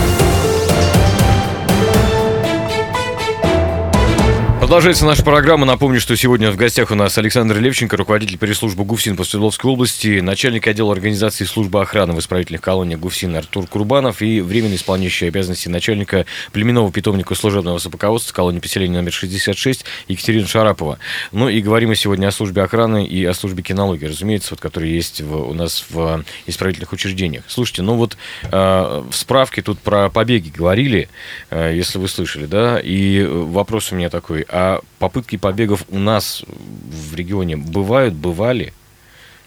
Продолжается 4.60 5.06
наша 5.06 5.22
программа. 5.22 5.64
Напомню, 5.64 6.00
что 6.00 6.16
сегодня 6.16 6.50
в 6.50 6.56
гостях 6.56 6.90
у 6.90 6.96
нас 6.96 7.16
Александр 7.16 7.58
Левченко, 7.58 7.96
руководитель 7.96 8.36
пресс-службы 8.38 8.84
ГУФСИН 8.84 9.16
по 9.16 9.22
Свердловской 9.22 9.70
области, 9.70 10.18
начальник 10.18 10.66
отдела 10.66 10.92
организации 10.92 11.44
службы 11.44 11.80
охраны 11.80 12.12
в 12.12 12.18
исправительных 12.18 12.60
колониях 12.60 12.98
ГУФСИН 12.98 13.36
Артур 13.36 13.68
Курбанов 13.68 14.20
и 14.20 14.40
временно 14.40 14.74
исполняющий 14.74 15.26
обязанности 15.26 15.68
начальника 15.68 16.26
племенного 16.50 16.90
питомника 16.90 17.36
служебного 17.36 17.78
собаководства 17.78 18.34
колонии 18.34 18.58
поселения 18.58 18.96
номер 18.96 19.12
66 19.12 19.84
Екатерина 20.08 20.48
Шарапова. 20.48 20.98
Ну 21.30 21.48
и 21.48 21.62
говорим 21.62 21.90
мы 21.90 21.94
сегодня 21.94 22.26
о 22.26 22.32
службе 22.32 22.62
охраны 22.62 23.06
и 23.06 23.24
о 23.24 23.34
службе 23.34 23.62
кинологии, 23.62 24.06
разумеется, 24.06 24.54
вот, 24.54 24.60
которые 24.60 24.92
есть 24.92 25.20
в, 25.20 25.36
у 25.36 25.54
нас 25.54 25.86
в 25.88 26.24
исправительных 26.46 26.92
учреждениях. 26.92 27.44
Слушайте, 27.46 27.82
ну 27.82 27.94
вот 27.94 28.16
э, 28.42 29.04
в 29.08 29.14
справке 29.14 29.62
тут 29.62 29.78
про 29.78 30.10
побеги 30.10 30.50
говорили, 30.50 31.08
э, 31.50 31.72
если 31.76 31.98
вы 31.98 32.08
слышали, 32.08 32.46
да, 32.46 32.80
и 32.80 33.24
вопрос 33.24 33.92
у 33.92 33.94
меня 33.94 34.10
такой, 34.10 34.47
а 34.48 34.80
попытки 34.98 35.36
побегов 35.36 35.84
у 35.88 35.98
нас 35.98 36.42
в 36.46 37.14
регионе 37.14 37.56
бывают, 37.56 38.14
бывали? 38.14 38.72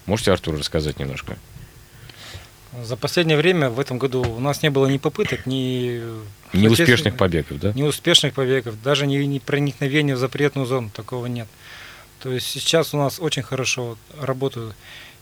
Можете, 0.06 0.32
Артур, 0.32 0.58
рассказать 0.58 0.98
немножко? 0.98 1.36
За 2.82 2.96
последнее 2.96 3.36
время 3.36 3.68
в 3.68 3.78
этом 3.78 3.98
году 3.98 4.22
у 4.22 4.40
нас 4.40 4.62
не 4.62 4.70
было 4.70 4.86
ни 4.86 4.96
попыток, 4.96 5.44
ни 5.44 6.02
Неуспешных 6.54 7.16
побегов, 7.16 7.58
да? 7.60 7.72
неуспешных 7.72 8.34
побегов, 8.34 8.80
даже 8.82 9.06
ни, 9.06 9.16
ни 9.16 9.38
проникновения 9.38 10.14
в 10.14 10.18
запретную 10.18 10.66
зону, 10.66 10.90
такого 10.90 11.26
нет. 11.26 11.48
То 12.20 12.32
есть 12.32 12.46
сейчас 12.46 12.94
у 12.94 12.98
нас 12.98 13.18
очень 13.20 13.42
хорошо 13.42 13.98
работают 14.18 14.74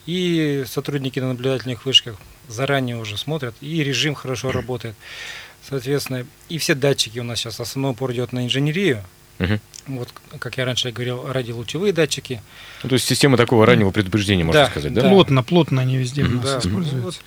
и 0.07 0.65
сотрудники 0.67 1.19
на 1.19 1.29
наблюдательных 1.29 1.85
вышках 1.87 2.17
заранее 2.49 2.97
уже 2.97 3.17
смотрят, 3.17 3.55
и 3.61 3.83
режим 3.83 4.15
хорошо 4.15 4.51
работает. 4.51 4.97
Соответственно, 5.69 6.27
и 6.49 6.59
все 6.59 6.75
датчики 6.75 7.19
у 7.19 7.23
нас 7.23 7.39
сейчас, 7.39 7.61
основной 7.61 7.93
упор 7.93 8.13
идет 8.13 8.33
на 8.33 8.45
инженерию, 8.45 9.05
Мгм. 9.41 9.61
вот, 9.89 10.09
как 10.39 10.57
я 10.59 10.65
раньше 10.65 10.93
говорил, 10.93 11.25
радиолучевые 11.27 11.93
датчики. 11.93 12.41
Ну, 12.85 12.89
то 12.91 12.95
есть 12.95 13.09
система 13.09 13.37
такого 13.37 13.67
раннего 13.67 13.91
предупреждения, 13.91 14.45
можно 14.45 14.65
Да, 14.67 14.71
сказать, 14.71 14.93
да? 14.95 15.03
да. 15.03 15.09
Плотно, 15.09 15.43
плотно 15.43 15.83
они 15.83 15.97
везде 15.97 16.23
у 16.25 16.29
нас 16.29 16.45
Да, 16.45 16.59
используются. 16.59 17.01
вот 17.01 17.21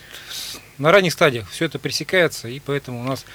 на 0.78 0.92
ранних 0.92 1.12
стадиях 1.14 1.50
все 1.50 1.66
это 1.66 1.80
пресекается, 1.80 2.48
и 2.48 2.60
поэтому 2.60 3.02
у 3.02 3.04
нас 3.04 3.26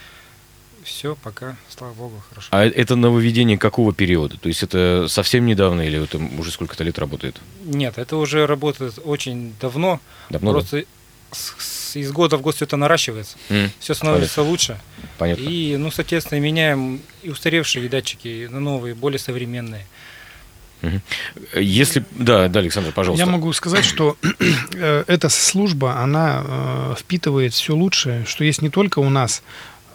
все 0.85 1.17
пока, 1.17 1.57
слава 1.69 1.93
богу, 1.93 2.23
хорошо. 2.31 2.49
А 2.53 2.65
это 2.65 2.97
нововведение 2.97 3.59
какого 3.59 3.93
периода? 3.93 4.39
То 4.39 4.49
есть 4.49 4.63
это 4.63 5.07
совсем 5.09 5.45
недавно 5.45 5.83
или 5.83 6.03
это 6.03 6.19
уже 6.39 6.51
сколько-то 6.51 6.83
лет 6.85 6.99
работает? 6.99 7.37
Нет, 7.65 7.99
это 7.99 8.17
уже 8.17 8.47
работает 8.47 8.99
очень 9.05 9.55
давно. 9.61 10.01
Давно, 10.31 10.53
да? 10.53 10.59
Просто 10.61 10.85
с- 11.33 11.55
с- 11.59 11.78
из 11.97 12.11
года 12.13 12.37
в 12.37 12.43
год 12.43 12.55
все 12.57 12.65
это 12.65 12.77
наращивается. 12.77 13.37
М, 13.49 13.71
Все 13.79 13.95
становится 13.95 14.43
лучше. 14.43 14.79
Понятно. 15.19 15.43
И, 15.43 15.77
ну, 15.77 15.91
соответственно, 15.91 16.41
меняем 16.41 17.01
и 17.23 17.31
устаревшие 17.31 17.89
датчики 17.89 18.49
на 18.51 18.61
новые, 18.61 18.95
более 18.95 19.19
современные. 19.19 19.87
Если... 21.55 22.05
Да, 22.13 22.49
да, 22.49 22.61
Александр, 22.61 22.93
пожалуйста. 22.93 23.25
Я 23.25 23.31
могу 23.31 23.53
сказать, 23.53 23.85
что 23.85 24.17
э, 24.75 25.05
эта 25.07 25.29
служба, 25.29 25.97
она 25.97 26.45
э, 26.47 26.95
впитывает 26.99 27.53
все 27.53 27.75
лучшее, 27.75 28.25
что 28.27 28.45
есть 28.45 28.63
не 28.63 28.71
только 28.71 29.01
у 29.01 29.09
нас 29.11 29.43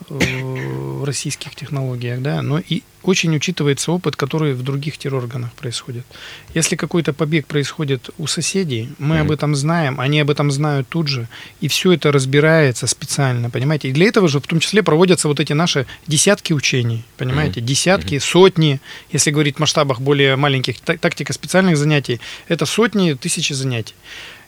в 0.09 1.03
российских 1.05 1.55
технологиях, 1.55 2.21
да, 2.21 2.41
но 2.41 2.59
и 2.59 2.83
очень 3.03 3.35
учитывается 3.35 3.91
опыт, 3.91 4.15
который 4.15 4.53
в 4.53 4.63
других 4.63 4.97
террорганах 4.97 5.51
происходит. 5.53 6.05
Если 6.53 6.75
какой-то 6.77 7.11
побег 7.11 7.45
происходит 7.47 8.09
у 8.17 8.27
соседей, 8.27 8.89
мы 8.97 9.15
mm-hmm. 9.15 9.21
об 9.21 9.31
этом 9.31 9.55
знаем, 9.55 9.99
они 9.99 10.21
об 10.21 10.29
этом 10.29 10.51
знают 10.51 10.87
тут 10.87 11.09
же, 11.09 11.27
и 11.59 11.67
все 11.67 11.91
это 11.91 12.11
разбирается 12.11 12.87
специально, 12.87 13.49
понимаете? 13.49 13.89
И 13.89 13.91
для 13.91 14.07
этого 14.07 14.27
же 14.29 14.39
в 14.39 14.47
том 14.47 14.59
числе 14.59 14.83
проводятся 14.83 15.27
вот 15.27 15.39
эти 15.39 15.53
наши 15.53 15.85
десятки 16.07 16.53
учений, 16.53 17.03
понимаете? 17.17 17.59
Mm-hmm. 17.59 17.65
Десятки, 17.65 18.15
mm-hmm. 18.15 18.19
сотни, 18.19 18.81
если 19.11 19.31
говорить 19.31 19.57
в 19.57 19.59
масштабах 19.59 19.99
более 19.99 20.37
маленьких, 20.37 20.79
тактика 20.79 21.33
специальных 21.33 21.77
занятий, 21.77 22.21
это 22.47 22.65
сотни, 22.65 23.13
тысячи 23.13 23.51
занятий. 23.51 23.95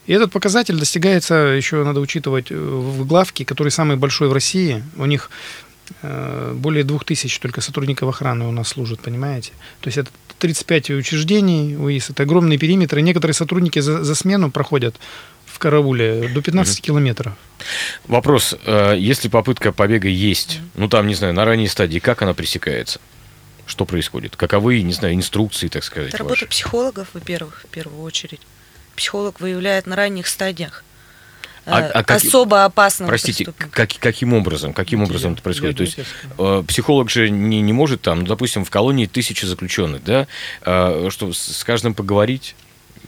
И 0.08 0.14
этот 0.14 0.32
показатель 0.32 0.78
достигается, 0.78 1.34
еще 1.34 1.84
надо 1.84 2.00
учитывать, 2.00 2.52
э, 2.52 2.56
в 2.56 3.06
главке, 3.06 3.46
который 3.46 3.70
самый 3.70 3.98
большой 3.98 4.28
в 4.28 4.34
России. 4.34 4.84
У 4.98 5.06
них 5.06 5.30
э, 6.02 6.54
более 6.56 6.84
двух 6.84 7.04
тысяч 7.06 7.40
только 7.40 7.62
сотрудников 7.62 8.10
охраны 8.10 8.46
у 8.46 8.52
нас 8.52 8.70
служат, 8.70 9.00
понимаете? 9.00 9.52
То 9.82 9.88
есть 9.88 9.98
это 9.98 10.12
35 10.40 10.92
учреждений 10.92 11.76
УИС, 11.76 12.12
это 12.12 12.24
огромные 12.24 12.60
периметры. 12.60 13.02
Некоторые 13.02 13.34
сотрудники 13.34 13.80
за, 13.80 14.04
за 14.04 14.16
смену 14.16 14.52
проходят 14.52 14.96
в 15.46 15.58
карауле 15.58 16.30
до 16.34 16.42
15 16.42 16.80
mm 16.80 16.82
километров. 16.82 17.34
Вопрос, 18.08 18.56
э, 18.66 18.96
если 19.00 19.28
попытка 19.28 19.72
побега 19.72 20.08
есть, 20.08 20.60
ну 20.76 20.88
там, 20.88 21.08
не 21.08 21.16
знаю, 21.16 21.34
на 21.34 21.46
ранней 21.46 21.68
стадии, 21.68 22.00
как 22.00 22.22
она 22.22 22.34
пресекается? 22.34 23.00
Что 23.66 23.86
происходит? 23.86 24.36
Каковы, 24.36 24.82
не 24.82 24.94
знаю, 24.94 25.16
инструкции, 25.16 25.70
так 25.70 25.84
сказать? 25.84 26.10
Это 26.10 26.20
работа 26.20 26.36
ваши? 26.36 26.48
психологов, 26.48 27.08
во-первых, 27.14 27.64
в 27.64 27.68
первую 27.74 28.04
очередь 28.04 28.42
психолог 28.96 29.40
выявляет 29.40 29.86
на 29.86 29.96
ранних 29.96 30.28
стадиях 30.28 30.84
а, 31.66 31.82
э, 31.82 31.90
а 31.90 32.04
как, 32.04 32.18
особо 32.18 32.64
опасного 32.64 33.10
Простите, 33.10 33.46
как, 33.46 33.90
каким 34.00 34.34
образом? 34.34 34.74
Каким 34.74 35.04
образом 35.04 35.34
это 35.34 35.42
происходит? 35.42 35.78
То 35.78 35.84
есть 35.84 35.98
э, 36.38 36.64
психолог 36.68 37.10
же 37.10 37.30
не, 37.30 37.62
не 37.62 37.74
может 37.74 38.02
там, 38.02 38.20
ну, 38.20 38.26
допустим, 38.28 38.64
в 38.64 38.70
колонии 38.70 39.08
тысячи 39.08 39.46
заключенных, 39.46 40.04
да, 40.04 40.28
э, 40.64 41.10
что 41.10 41.34
с 41.34 41.64
каждым 41.64 41.94
поговорить? 41.94 42.56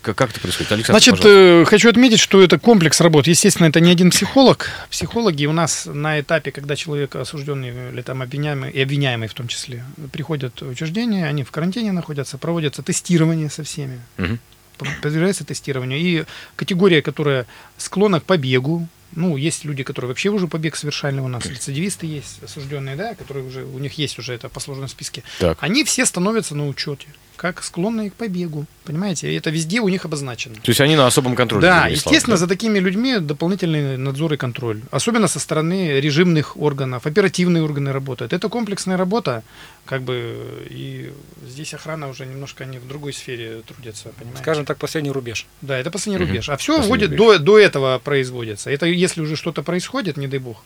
Как, 0.02 0.16
как 0.16 0.30
это 0.30 0.40
происходит? 0.40 0.72
Александр, 0.72 1.02
Значит, 1.02 1.22
пожалуйста. 1.22 1.70
хочу 1.70 1.90
отметить, 1.90 2.20
что 2.20 2.42
это 2.42 2.60
комплекс 2.60 3.02
работ. 3.02 3.28
Естественно, 3.28 3.68
это 3.68 3.80
не 3.80 3.92
один 3.92 4.12
психолог. 4.12 4.70
Психологи 4.90 5.46
у 5.46 5.54
нас 5.54 5.88
на 5.92 6.20
этапе, 6.20 6.52
когда 6.52 6.76
человек 6.76 7.16
осужденный 7.16 7.92
или 7.92 8.02
там 8.02 8.22
обвиняемый, 8.22 8.72
и 8.72 8.82
обвиняемый 8.82 9.28
в 9.28 9.34
том 9.34 9.48
числе, 9.48 9.84
приходят 10.12 10.62
в 10.62 10.70
учреждение, 10.70 11.26
они 11.26 11.44
в 11.44 11.52
карантине 11.52 11.92
находятся, 11.92 12.38
проводятся 12.38 12.84
тестирование 12.84 13.50
со 13.50 13.64
всеми. 13.64 14.00
Угу 14.18 14.38
подвергается 14.78 15.44
тестированию. 15.44 16.00
И 16.00 16.26
категория, 16.56 17.02
которая 17.02 17.46
склонна 17.78 18.20
к 18.20 18.24
побегу, 18.24 18.88
ну, 19.16 19.38
есть 19.38 19.64
люди, 19.64 19.84
которые 19.84 20.10
вообще 20.10 20.30
уже 20.30 20.48
побег 20.48 20.76
совершали 20.76 21.20
у 21.20 21.28
нас, 21.28 21.46
рецидивисты 21.46 22.06
есть, 22.06 22.44
осужденные, 22.44 22.96
да, 22.96 23.16
которые 23.16 23.46
уже, 23.46 23.64
у 23.64 23.80
них 23.80 23.94
есть 23.98 24.20
уже 24.20 24.34
это 24.34 24.50
по 24.50 24.60
сложном 24.60 24.88
списке. 24.88 25.24
Так. 25.40 25.58
Они 25.62 25.84
все 25.84 26.06
становятся 26.06 26.56
на 26.56 26.68
учете 26.68 27.08
как 27.38 27.64
склонные 27.64 28.10
к 28.10 28.14
побегу. 28.14 28.66
Понимаете? 28.84 29.32
И 29.32 29.36
это 29.36 29.50
везде 29.50 29.80
у 29.80 29.90
них 29.90 30.06
обозначено. 30.06 30.56
То 30.56 30.70
есть 30.70 30.82
они 30.82 30.96
на 30.96 31.08
особом 31.08 31.36
контроле. 31.36 31.62
Да, 31.62 31.88
естественно, 31.88 32.36
да? 32.36 32.40
за 32.40 32.48
такими 32.48 32.80
людьми 32.80 33.20
дополнительный 33.20 33.98
надзор 33.98 34.34
и 34.34 34.38
контроль. 34.38 34.82
Особенно 34.92 35.28
со 35.28 35.40
стороны 35.40 36.00
режимных 36.00 36.58
органов. 36.58 37.06
Оперативные 37.06 37.64
органы 37.64 37.94
работают. 37.94 38.34
Это 38.34 38.50
комплексная 38.50 38.98
работа. 38.98 39.44
Как 39.86 40.02
бы 40.02 40.66
и 40.70 41.14
здесь 41.48 41.74
охрана 41.74 42.10
уже 42.10 42.26
немножко 42.26 42.64
они 42.64 42.80
в 42.80 42.88
другой 42.88 43.14
сфере 43.14 43.62
трудятся, 43.68 44.10
понимаете? 44.18 44.42
Скажем 44.42 44.66
так, 44.66 44.78
последний 44.78 45.12
рубеж. 45.12 45.46
Да, 45.62 45.78
это 45.78 45.92
последний 45.92 46.22
угу. 46.22 46.30
рубеж. 46.30 46.50
А 46.50 46.58
все 46.58 46.82
вводит 46.82 47.16
до, 47.16 47.38
до 47.38 47.60
этого 47.60 48.00
производится. 48.04 48.72
Это 48.72 48.88
если 48.88 49.22
уже 49.22 49.36
что-то 49.36 49.64
происходит, 49.64 50.18
не 50.18 50.28
дай 50.28 50.40
бог. 50.40 50.64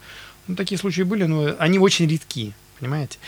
Ну, 0.47 0.55
такие 0.55 0.77
случаи 0.77 1.03
были, 1.03 1.25
но 1.25 1.53
они 1.59 1.77
очень 1.79 2.07
редки 2.07 2.53
понимаете? 2.81 3.19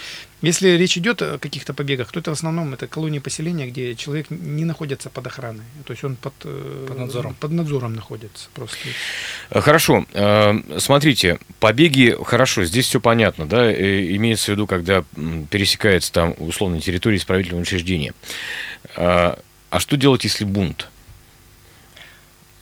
Если 0.41 0.69
речь 0.69 0.97
идет 0.97 1.21
о 1.21 1.37
каких-то 1.37 1.73
побегах, 1.73 2.11
то 2.11 2.19
это 2.19 2.31
в 2.31 2.33
основном 2.33 2.73
это 2.73 2.87
колонии 2.87 3.19
поселения, 3.19 3.67
где 3.67 3.95
человек 3.95 4.29
не 4.29 4.65
находится 4.65 5.09
под 5.09 5.27
охраной, 5.27 5.63
то 5.85 5.93
есть 5.93 6.03
он 6.03 6.15
под, 6.15 6.33
э, 6.43 6.85
под, 6.87 6.97
надзором. 6.97 7.35
под 7.39 7.51
надзором 7.51 7.93
находится 7.93 8.49
просто. 8.53 8.77
Э, 9.51 9.61
хорошо, 9.61 10.05
э, 10.11 10.79
смотрите, 10.79 11.39
побеги, 11.59 12.17
хорошо, 12.25 12.65
здесь 12.65 12.87
все 12.87 12.99
понятно, 12.99 13.45
да, 13.45 13.71
имеется 13.71 14.45
в 14.45 14.55
виду, 14.55 14.67
когда 14.67 15.05
пересекается 15.49 16.11
там 16.11 16.35
условно 16.39 16.81
территория 16.81 17.17
исправительного 17.17 17.61
учреждения. 17.61 18.13
А 18.95 19.79
что 19.79 19.97
делать, 19.97 20.23
если 20.23 20.45
бунт? 20.45 20.87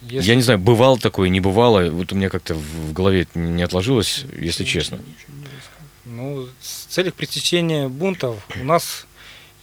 Если... 0.01 0.29
Я 0.29 0.35
не 0.35 0.41
знаю, 0.41 0.59
бывало 0.59 0.97
такое, 0.97 1.29
не 1.29 1.39
бывало. 1.39 1.89
Вот 1.91 2.11
у 2.11 2.15
меня 2.15 2.29
как-то 2.29 2.55
в 2.55 2.93
голове 2.93 3.21
это 3.21 3.37
не 3.37 3.61
отложилось, 3.61 4.25
если 4.39 4.63
честно. 4.63 4.99
Ну, 6.05 6.47
с 6.61 6.85
целью 6.85 7.13
пресечения 7.13 7.87
бунтов 7.87 8.43
у 8.59 8.63
нас 8.63 9.05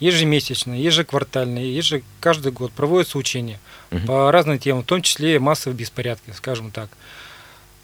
ежемесячно, 0.01 0.81
ежеквартально, 0.81 1.59
еже 1.59 2.03
каждый 2.21 2.53
год 2.53 2.73
проводятся 2.73 3.19
учения 3.19 3.59
угу. 3.91 4.07
по 4.07 4.33
разным 4.33 4.59
темам, 4.59 4.83
в 4.83 4.87
том 4.87 5.03
числе 5.03 5.39
массовые 5.39 5.77
беспорядки, 5.77 6.31
скажем 6.31 6.71
так. 6.71 6.89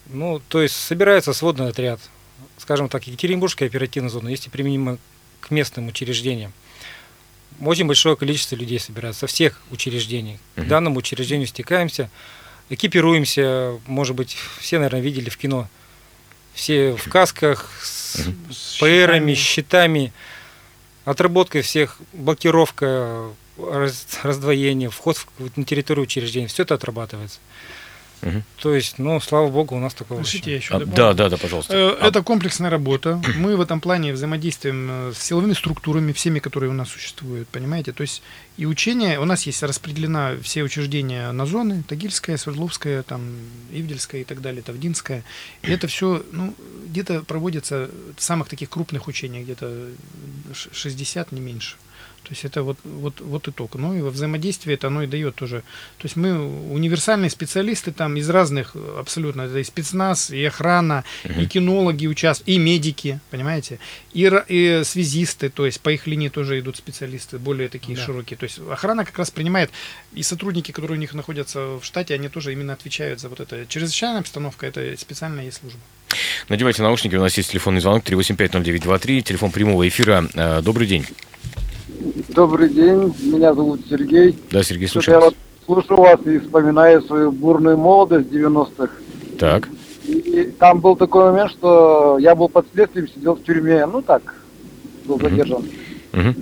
Ну, 0.07 0.41
то 0.49 0.63
есть 0.63 0.77
собирается 0.77 1.33
сводный 1.33 1.69
отряд, 1.69 2.01
скажем 2.59 2.89
так, 2.89 3.07
Екатеринбургская 3.07 3.69
оперативная 3.69 4.11
зона, 4.11 4.29
если 4.29 4.51
применимо 4.51 4.99
к 5.41 5.51
местным 5.51 5.89
учреждениям. 5.89 6.53
Очень 7.61 7.87
большое 7.87 8.17
количество 8.17 8.57
людей 8.57 8.79
собирается 8.79 9.21
со 9.21 9.27
всех 9.27 9.61
учреждений. 9.71 10.39
Угу. 10.57 10.65
К 10.65 10.69
данному 10.69 10.99
учреждению 10.99 11.47
стекаемся, 11.47 12.11
экипируемся, 12.69 13.79
может 13.87 14.15
быть, 14.15 14.37
все, 14.61 14.77
наверное, 14.79 15.01
видели 15.01 15.31
в 15.31 15.37
кино. 15.37 15.69
Все 16.55 16.95
в 16.95 17.09
касках, 17.11 17.71
с 17.83 18.05
с 18.51 18.79
ПРами, 18.79 19.35
щитами, 19.35 20.13
отработкой 21.05 21.63
всех, 21.63 21.99
блокировка, 22.13 23.31
раздвоение, 24.23 24.91
вход 24.91 25.17
в, 25.39 25.59
на 25.59 25.65
территорию 25.65 26.05
учреждения, 26.05 26.47
все 26.47 26.63
это 26.63 26.75
отрабатывается. 26.75 27.39
Угу. 28.25 28.43
То 28.63 28.75
есть, 28.75 28.99
ну, 28.99 29.21
слава 29.21 29.49
богу, 29.49 29.77
у 29.77 29.79
нас 29.79 29.93
такого 29.93 30.21
Разрешите, 30.21 30.51
я 30.51 30.57
еще 30.57 30.75
а, 30.75 30.81
Да, 30.81 31.13
да, 31.13 31.29
да, 31.29 31.37
пожалуйста. 31.37 31.75
Э, 31.77 32.07
это 32.07 32.23
комплексная 32.23 32.71
работа. 32.71 33.21
Мы 33.37 33.57
в 33.57 33.61
этом 33.61 33.81
плане 33.81 34.13
взаимодействуем 34.15 34.89
э, 34.91 35.13
с 35.15 35.23
силовыми 35.23 35.53
структурами, 35.53 36.13
всеми, 36.13 36.39
которые 36.39 36.71
у 36.71 36.73
нас 36.75 36.89
существуют, 36.89 37.49
понимаете? 37.49 37.93
То 37.93 38.01
есть 38.01 38.23
и 38.57 38.67
учение, 38.67 39.21
у 39.21 39.25
нас 39.27 39.43
есть 39.43 39.63
распределена 39.63 40.37
все 40.43 40.63
учреждения 40.63 41.31
на 41.33 41.45
зоны, 41.45 41.83
Тагильская, 41.87 42.39
Свердловская, 42.39 43.03
там, 43.03 43.35
Ивдельская 43.71 44.23
и 44.23 44.25
так 44.25 44.41
далее, 44.41 44.63
Тавдинская. 44.63 45.23
И 45.63 45.71
это 45.71 45.87
все, 45.87 46.25
ну, 46.33 46.55
где-то 46.87 47.23
проводится 47.23 47.91
в 48.17 48.23
самых 48.23 48.49
таких 48.49 48.71
крупных 48.71 49.07
учениях, 49.07 49.45
где-то 49.45 49.89
60, 50.73 51.33
не 51.33 51.41
меньше. 51.41 51.77
То 52.25 52.31
есть 52.31 52.45
это 52.45 52.63
вот, 52.63 52.79
вот, 52.85 53.21
вот 53.21 53.49
итог. 53.49 53.75
Ну 53.75 53.95
и 53.95 54.01
во 54.01 54.11
взаимодействии 54.11 54.75
это 54.75 54.87
оно 54.87 55.03
и 55.03 55.07
дает 55.07 55.35
тоже. 55.35 55.61
То 55.99 56.07
есть 56.07 56.17
мы 56.17 56.33
универсальные 56.73 57.31
специалисты 57.31 57.93
там 57.93 58.17
из 58.17 58.29
разных 58.31 58.75
абсолютно. 58.99 59.43
Это 59.43 59.59
и 59.59 59.65
спецназ, 59.65 60.31
и 60.31 60.43
охрана, 60.45 61.05
uh-huh. 61.25 61.43
и 61.43 61.47
кинологи 61.47 62.07
участвуют, 62.07 62.49
и 62.49 62.59
медики, 62.59 63.21
понимаете, 63.31 63.79
и, 64.13 64.31
и 64.49 64.83
связисты, 64.85 65.51
то 65.51 65.67
есть 65.67 65.81
по 65.81 65.91
их 65.91 66.07
линии 66.07 66.31
тоже 66.31 66.59
идут 66.59 66.77
специалисты, 66.77 67.39
более 67.39 67.69
такие 67.69 67.97
да. 67.97 68.05
широкие. 68.05 68.37
То 68.39 68.45
есть 68.45 68.59
охрана 68.71 69.05
как 69.05 69.19
раз 69.19 69.31
принимает, 69.31 69.71
и 70.15 70.23
сотрудники, 70.23 70.73
которые 70.73 70.97
у 70.97 71.01
них 71.01 71.13
находятся 71.15 71.79
в 71.79 71.85
штате, 71.85 72.15
они 72.15 72.29
тоже 72.29 72.53
именно 72.53 72.73
отвечают 72.73 73.21
за 73.21 73.29
вот 73.29 73.41
это. 73.41 73.67
Чрезвычайная 73.67 74.21
обстановка, 74.21 74.67
это 74.67 74.97
специальная 74.99 75.45
есть 75.45 75.59
служба. 75.59 75.81
Надевайте 76.49 76.83
наушники, 76.83 77.17
у 77.17 77.21
нас 77.21 77.37
есть 77.37 77.51
телефонный 77.51 77.81
звонок 77.81 78.05
3850923, 78.05 79.23
телефон 79.23 79.51
прямого 79.51 79.87
эфира. 79.87 80.29
Э, 80.35 80.63
добрый 80.63 80.87
день. 80.87 81.07
Добрый 82.29 82.69
день, 82.69 83.15
меня 83.23 83.55
зовут 83.55 83.81
Сергей. 83.89 84.39
Да, 84.51 84.63
Сергей, 84.63 84.89
слушаю. 84.89 85.15
Я 85.15 85.21
вот 85.21 85.35
слушаю 85.65 85.99
вас 85.99 86.21
и 86.27 86.39
вспоминаю 86.39 87.01
свою 87.03 87.33
бурную 87.33 87.79
молодость 87.79 88.29
90-х. 88.29 88.93
Так. 89.39 89.71
И 90.07 90.53
там 90.59 90.81
был 90.81 90.97
такой 90.97 91.31
момент, 91.31 91.51
что 91.53 92.19
я 92.21 92.35
был 92.35 92.51
под 92.51 92.67
следствием, 92.75 93.09
сидел 93.09 93.37
в 93.37 93.43
тюрьме, 93.43 93.87
ну 93.87 94.03
так, 94.03 94.35
был 95.07 95.19
задержан. 95.19 95.65
Угу. 96.13 96.35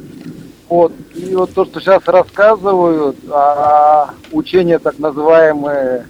Вот. 0.69 0.93
И 1.15 1.35
вот 1.35 1.53
то, 1.55 1.65
что 1.65 1.81
сейчас 1.81 2.03
рассказывают, 2.07 3.17
а 3.31 4.15
учения 4.33 4.81
так 4.81 4.99
называемые 4.99 6.07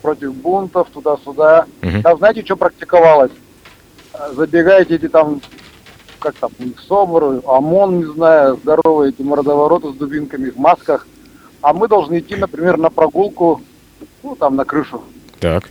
против 0.00 0.34
бунтов, 0.34 0.88
туда-сюда. 0.94 1.66
Угу. 1.82 2.02
Там 2.02 2.16
знаете, 2.16 2.42
что 2.42 2.56
практиковалось? 2.56 3.32
Забегаете 4.34 4.94
эти 4.94 5.08
там 5.08 5.42
как 6.22 6.36
там, 6.36 6.50
у 6.58 6.62
них 6.62 6.78
СОБР, 6.80 7.42
ОМОН, 7.44 7.98
не 7.98 8.04
знаю, 8.14 8.56
здоровые 8.62 9.10
эти 9.10 9.22
мордовороты 9.22 9.90
с 9.90 9.94
дубинками 9.94 10.50
в 10.50 10.56
масках. 10.56 11.06
А 11.60 11.72
мы 11.72 11.88
должны 11.88 12.20
идти, 12.20 12.36
например, 12.36 12.78
на 12.78 12.90
прогулку, 12.90 13.60
ну, 14.22 14.36
там, 14.36 14.56
на 14.56 14.64
крышу. 14.64 15.02
Так. 15.40 15.68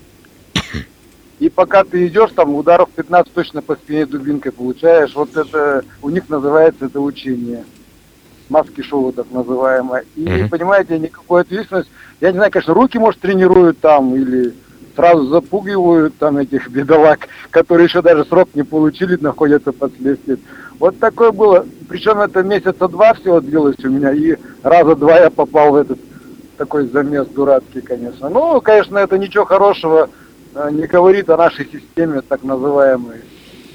И 1.40 1.50
пока 1.50 1.84
ты 1.84 2.06
идешь, 2.08 2.32
там, 2.36 2.54
ударов 2.54 2.90
15 2.92 3.34
точно 3.34 3.62
по 3.62 3.76
спине 3.76 4.06
дубинкой 4.06 4.52
получаешь. 4.52 5.16
Вот 5.16 5.36
это, 5.36 5.84
у 6.02 6.10
них 6.10 6.30
называется 6.30 6.86
это 6.86 7.00
учение. 7.00 7.64
Маски 8.50 8.82
шоу 8.82 9.12
так 9.12 9.32
называемое. 9.32 10.04
И, 10.16 10.24
mm 10.24 10.50
понимаете, 10.50 11.00
никакой 11.00 11.42
ответственности. 11.42 11.92
Я 12.20 12.32
не 12.32 12.38
знаю, 12.38 12.52
конечно, 12.52 12.74
руки, 12.74 13.00
может, 13.00 13.22
тренируют 13.22 13.80
там, 13.80 14.16
или 14.16 14.54
сразу 14.96 15.28
запугивают 15.28 16.18
там 16.18 16.38
этих 16.38 16.70
бедолаг, 16.70 17.28
которые 17.50 17.86
еще 17.86 18.02
даже 18.02 18.26
срок 18.26 18.50
не 18.54 18.64
получили, 18.64 19.18
находятся 19.20 19.72
под 19.72 19.96
следствием. 19.98 20.40
Вот 20.80 21.00
такое 21.00 21.32
было. 21.32 21.66
Причем 21.90 22.20
это 22.20 22.44
месяца 22.44 22.88
два 22.88 23.14
всего 23.14 23.40
длилось 23.40 23.84
у 23.84 23.90
меня, 23.90 24.12
и 24.12 24.36
раза 24.64 24.96
два 24.96 25.20
я 25.20 25.30
попал 25.30 25.72
в 25.72 25.76
этот 25.76 26.00
такой 26.58 26.88
замес 26.88 27.28
дурацкий, 27.28 27.82
конечно. 27.82 28.30
Ну, 28.30 28.62
конечно, 28.62 28.98
это 28.98 29.18
ничего 29.18 29.46
хорошего 29.46 30.10
э, 30.54 30.70
не 30.72 30.86
говорит 30.88 31.30
о 31.30 31.38
нашей 31.38 31.66
системе, 31.66 32.22
так 32.22 32.44
называемой. 32.44 33.22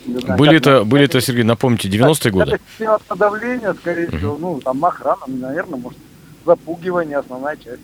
Знаю, 0.07 0.39
Были 0.39 0.57
это, 0.57 0.85
были 0.85 1.05
это, 1.05 1.21
Сергей, 1.21 1.43
напомните, 1.43 1.89
90-е 1.89 2.31
годы? 2.31 2.53
Это 2.53 2.61
система 2.71 2.99
подавления, 3.09 3.75
скорее 3.75 4.07
всего. 4.09 4.37
Ну, 4.39 4.61
там 4.61 4.85
охрана, 4.85 5.27
наверное, 5.27 5.81
может, 5.81 5.99
запугивание, 6.45 7.19
основная 7.19 7.57
часть. 7.57 7.83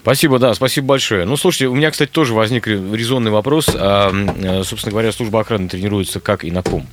Спасибо, 0.00 0.38
да, 0.38 0.54
спасибо 0.54 0.88
большое. 0.88 1.24
Ну, 1.24 1.36
слушайте, 1.36 1.66
у 1.68 1.74
меня, 1.74 1.90
кстати, 1.90 2.10
тоже 2.10 2.34
возник 2.34 2.66
резонный 2.66 3.30
вопрос. 3.30 3.68
А, 3.74 4.10
собственно 4.64 4.92
говоря, 4.92 5.12
служба 5.12 5.40
охраны 5.40 5.68
тренируется 5.68 6.20
как 6.20 6.44
и 6.44 6.50
на 6.50 6.62
ком? 6.62 6.86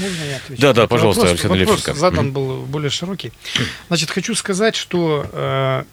Можно 0.00 0.24
я 0.24 0.36
отвечу? 0.36 0.62
Да, 0.62 0.72
да, 0.72 0.82
Это 0.82 0.88
пожалуйста, 0.88 1.22
вопрос, 1.22 1.32
Александр 1.32 1.58
вопрос 1.58 1.76
Левченко. 1.78 1.98
задан 1.98 2.32
был 2.32 2.62
более 2.62 2.90
широкий. 2.90 3.32
Значит, 3.88 4.10
хочу 4.10 4.34
сказать, 4.34 4.76
что, 4.76 5.26
э, 5.32 5.84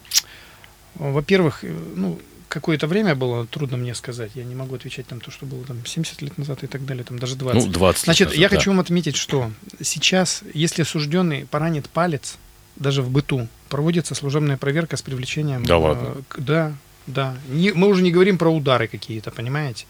во-первых, 0.95 1.63
э, 1.63 1.73
ну, 1.95 2.19
какое-то 2.47 2.88
время 2.88 3.15
было, 3.15 3.45
трудно 3.47 3.77
мне 3.77 3.95
сказать, 3.95 4.31
я 4.36 4.43
не 4.43 4.55
могу 4.55 4.75
отвечать 4.75 5.08
там 5.08 5.19
то, 5.19 5.31
что 5.31 5.45
было 5.45 5.63
там 5.65 5.86
70 5.86 6.21
лет 6.21 6.38
назад 6.38 6.63
и 6.63 6.67
так 6.67 6.86
далее, 6.86 7.03
там 7.03 7.19
даже 7.19 7.36
20. 7.36 7.65
Ну, 7.65 7.71
20 7.71 7.97
лет 7.99 8.05
Значит, 8.05 8.27
назад, 8.27 8.39
я 8.39 8.49
да. 8.49 8.55
хочу 8.55 8.69
вам 8.71 8.79
отметить, 8.79 9.15
что 9.15 9.51
сейчас, 9.81 10.43
если 10.53 10.84
осужденный 10.84 11.45
поранит 11.45 11.89
палец, 11.89 12.38
даже 12.75 13.01
в 13.01 13.09
быту, 13.09 13.47
проводится 13.69 14.15
служебная 14.15 14.57
проверка 14.57 14.97
с 14.97 15.01
привлечением... 15.01 15.65
Да 15.65 15.75
э, 15.75 15.77
ладно? 15.77 16.15
к- 16.27 16.39
да, 16.39 16.73
да. 17.07 17.35
Не- 17.49 17.71
мы 17.73 17.88
уже 17.88 18.01
не 18.01 18.11
говорим 18.11 18.38
про 18.38 18.49
удары 18.49 18.88
какие-то, 18.88 19.31
понимаете? 19.31 19.85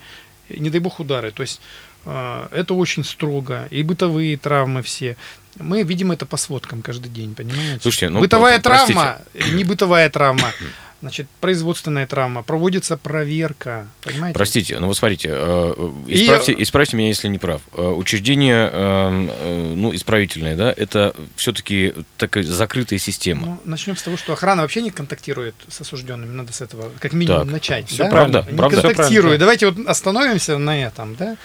Не 0.49 0.69
дай 0.69 0.79
бог 0.79 0.99
удары. 0.99 1.31
То 1.31 1.41
есть 1.41 1.61
э, 2.05 2.47
это 2.51 2.73
очень 2.73 3.03
строго. 3.03 3.67
И 3.71 3.83
бытовые 3.83 4.37
травмы 4.37 4.81
все. 4.81 5.17
Мы 5.57 5.83
видим 5.83 6.11
это 6.11 6.25
по 6.25 6.37
сводкам 6.37 6.81
каждый 6.81 7.09
день, 7.09 7.33
понимаете? 7.33 7.79
Слушайте, 7.81 8.09
ну, 8.09 8.19
бытовая 8.19 8.59
простите. 8.59 8.93
травма, 8.93 9.21
не 9.53 9.63
бытовая 9.63 10.09
травма, 10.09 10.51
значит, 11.05 11.27
производственная 11.39 12.07
травма, 12.07 12.41
проводится 12.41 12.97
проверка, 12.97 13.87
понимаете? 14.01 14.33
Простите, 14.33 14.79
ну 14.79 14.87
вот 14.87 14.97
смотрите, 14.97 15.29
э, 15.31 15.73
э, 15.77 15.91
И- 16.07 16.23
исправьте, 16.23 16.55
исправьте 16.57 16.97
меня, 16.97 17.09
если 17.09 17.27
не 17.27 17.37
прав. 17.37 17.61
Э, 17.73 17.81
Учреждение, 17.89 18.69
э, 18.73 19.27
э, 19.29 19.73
ну, 19.75 19.93
исправительное, 19.93 20.55
да, 20.55 20.73
это 20.75 21.15
все-таки 21.35 21.93
такая 22.17 22.43
закрытая 22.43 22.97
система. 22.97 23.45
Ну, 23.45 23.59
начнем 23.65 23.95
с 23.95 24.01
того, 24.01 24.17
что 24.17 24.33
охрана 24.33 24.63
вообще 24.63 24.81
не 24.81 24.89
контактирует 24.91 25.53
с 25.67 25.79
осужденными. 25.81 26.31
Надо 26.31 26.51
с 26.53 26.61
этого 26.61 26.89
как 26.99 27.13
минимум 27.13 27.41
Так, 27.43 27.51
начать. 27.51 27.87
всё 27.89 28.05
да? 28.05 28.09
правда, 28.09 28.45
Не 28.49 28.57
правда. 28.57 28.81
Контактирует. 28.81 29.11
правильно, 29.11 29.31
да. 29.31 29.39
Давайте 29.39 29.69
вот 29.69 29.87
остановимся 29.87 30.57
на 30.57 30.81
этом, 30.83 31.15
да? 31.15 31.37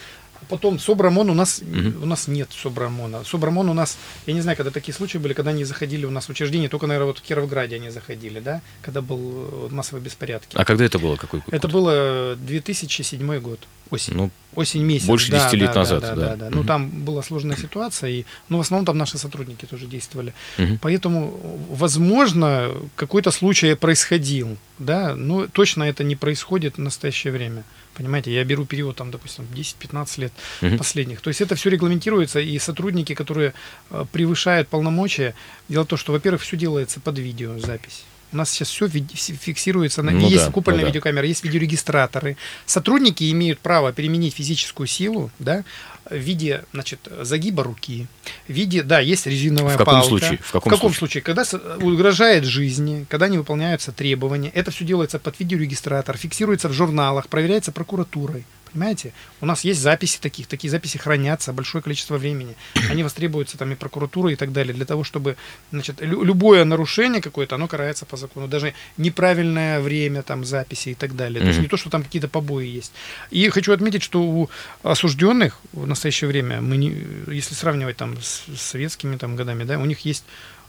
Потом 0.48 0.78
Собрамон 0.78 1.30
у 1.30 1.34
нас 1.34 1.60
Мгм. 1.62 2.02
у 2.02 2.06
нас 2.06 2.26
нет 2.28 2.48
Собрамона. 2.52 3.22
Собрамон 3.24 3.68
у 3.68 3.74
нас, 3.74 3.98
я 4.26 4.34
не 4.34 4.40
знаю, 4.40 4.56
когда 4.56 4.70
такие 4.70 4.94
случаи 4.94 5.18
были, 5.18 5.32
когда 5.32 5.50
они 5.50 5.64
заходили 5.64 6.06
у 6.06 6.10
нас 6.10 6.26
в 6.26 6.30
учреждение, 6.30 6.68
только, 6.68 6.86
наверное, 6.86 7.08
вот 7.08 7.18
в 7.18 7.22
Кировграде 7.22 7.76
они 7.76 7.90
заходили, 7.90 8.40
да, 8.40 8.60
когда 8.82 9.00
был 9.00 9.20
э, 9.20 9.68
массовые 9.70 10.02
беспорядки. 10.02 10.56
А 10.56 10.64
когда 10.64 10.84
это 10.84 10.98
было? 10.98 11.16
Какой 11.16 11.42
Это 11.50 11.68
было 11.68 12.36
2007 12.36 13.38
год, 13.40 13.60
осень. 13.90 14.14
Ну, 14.14 14.30
осень 14.54 14.82
месяц. 14.82 15.06
больше 15.06 15.30
да, 15.30 15.44
10 15.44 15.52
лет 15.60 15.72
да, 15.72 15.80
назад, 15.80 16.00
Да, 16.00 16.14
да. 16.14 16.26
да, 16.30 16.36
да. 16.36 16.50
Ну, 16.50 16.58
Мгм. 16.58 16.66
там 16.66 16.90
была 17.04 17.22
сложная 17.22 17.56
ситуация, 17.56 18.10
и, 18.10 18.24
ну, 18.48 18.58
в 18.58 18.60
основном 18.60 18.86
там 18.86 18.98
наши 18.98 19.18
сотрудники 19.18 19.66
тоже 19.66 19.86
действовали. 19.86 20.32
Мгм. 20.58 20.78
Поэтому, 20.82 21.38
возможно, 21.70 22.70
какой-то 22.96 23.30
случай 23.30 23.74
происходил, 23.74 24.56
да, 24.78 25.14
но 25.14 25.46
точно 25.46 25.84
это 25.84 26.02
не 26.04 26.16
происходит 26.16 26.76
в 26.76 26.80
настоящее 26.80 27.32
время. 27.32 27.64
Понимаете, 28.00 28.32
я 28.32 28.44
беру 28.44 28.64
период, 28.64 28.96
там, 28.96 29.10
допустим, 29.10 29.46
10-15 29.54 30.20
лет 30.22 30.32
Мгм. 30.62 30.78
последних. 30.78 31.20
То 31.20 31.28
есть 31.28 31.42
это 31.42 31.54
все 31.54 31.68
регламентируется, 31.68 32.40
и 32.40 32.58
сотрудники, 32.58 33.14
которые 33.14 33.52
э, 33.90 34.06
превышают 34.10 34.68
полномочия, 34.68 35.34
дело 35.68 35.84
в 35.84 35.88
том, 35.88 35.98
что, 35.98 36.12
во-первых, 36.12 36.40
все 36.40 36.56
делается 36.56 36.98
под 37.00 37.18
видеозапись. 37.18 38.04
У 38.32 38.36
нас 38.36 38.50
сейчас 38.50 38.68
все 38.68 38.88
фиксируется, 38.88 40.02
на, 40.02 40.12
Ну 40.12 40.28
есть 40.28 40.46
да, 40.46 40.52
купольная 40.52 40.82
ну 40.82 40.86
да. 40.86 40.88
видеокамера, 40.90 41.26
есть 41.26 41.42
видеорегистраторы. 41.44 42.36
Сотрудники 42.66 43.30
имеют 43.32 43.58
право 43.58 43.90
применить 43.92 44.34
физическую 44.34 44.86
силу, 44.86 45.30
да, 45.38 45.64
в 46.08 46.16
виде, 46.16 46.64
значит, 46.72 47.00
загиба 47.22 47.62
руки, 47.64 48.06
в 48.48 48.52
виде, 48.52 48.82
да, 48.82 49.00
есть 49.00 49.26
резиновая 49.26 49.74
В 49.74 49.78
каком 49.78 49.94
палка. 49.94 50.08
случае? 50.08 50.38
В 50.42 50.52
каком 50.52 50.78
случае? 50.78 50.98
случае? 50.98 51.22
Когда 51.22 51.44
с- 51.44 51.54
угрожает 51.82 52.44
жизни, 52.44 53.04
когда 53.08 53.28
не 53.28 53.38
выполняются 53.38 53.92
требования, 53.92 54.50
это 54.54 54.70
все 54.70 54.84
делается 54.84 55.18
под 55.18 55.38
видеорегистратор, 55.40 56.16
фиксируется 56.16 56.68
в 56.68 56.72
журналах, 56.72 57.28
проверяется 57.28 57.72
прокуратурой. 57.72 58.44
Понимаете? 58.72 59.12
У 59.40 59.46
нас 59.46 59.64
есть 59.64 59.80
записи 59.80 60.18
таких, 60.20 60.46
такие 60.46 60.70
записи 60.70 60.98
хранятся 60.98 61.52
большое 61.52 61.82
количество 61.82 62.18
времени. 62.18 62.54
Они 62.90 63.02
востребуются 63.02 63.58
там 63.58 63.72
и 63.72 63.74
прокуратурой 63.74 64.34
и 64.34 64.36
так 64.36 64.52
далее, 64.52 64.74
для 64.74 64.84
того, 64.84 65.04
чтобы, 65.04 65.36
значит, 65.72 66.00
лю- 66.00 66.22
любое 66.22 66.64
нарушение 66.64 67.20
какое-то, 67.20 67.56
оно 67.56 67.68
карается 67.68 68.06
по 68.06 68.16
закону. 68.16 68.48
Даже 68.48 68.74
неправильное 68.96 69.80
время 69.80 70.22
там 70.22 70.44
записи 70.44 70.90
и 70.90 70.94
так 70.94 71.16
далее. 71.16 71.40
То 71.40 71.48
есть 71.48 71.60
не 71.60 71.68
то, 71.68 71.76
что 71.76 71.90
там 71.90 72.02
какие-то 72.02 72.28
побои 72.28 72.66
есть. 72.66 72.92
И 73.30 73.48
хочу 73.48 73.72
отметить, 73.72 74.02
что 74.02 74.22
у 74.22 74.50
осужденных 74.82 75.58
в 75.72 75.86
настоящее 75.86 76.28
время, 76.28 76.60
мы 76.60 76.76
не, 76.76 76.96
если 77.26 77.54
сравнивать 77.54 77.96
там 77.96 78.20
с, 78.20 78.44
советскими 78.56 79.16
там 79.16 79.36
годами, 79.36 79.64
да, 79.64 79.78
у 79.78 79.84
них 79.84 80.00
есть 80.00 80.24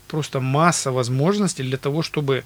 просто 0.08 0.40
масса 0.40 0.92
возможностей 0.92 1.62
для 1.62 1.78
того, 1.78 2.02
чтобы 2.02 2.44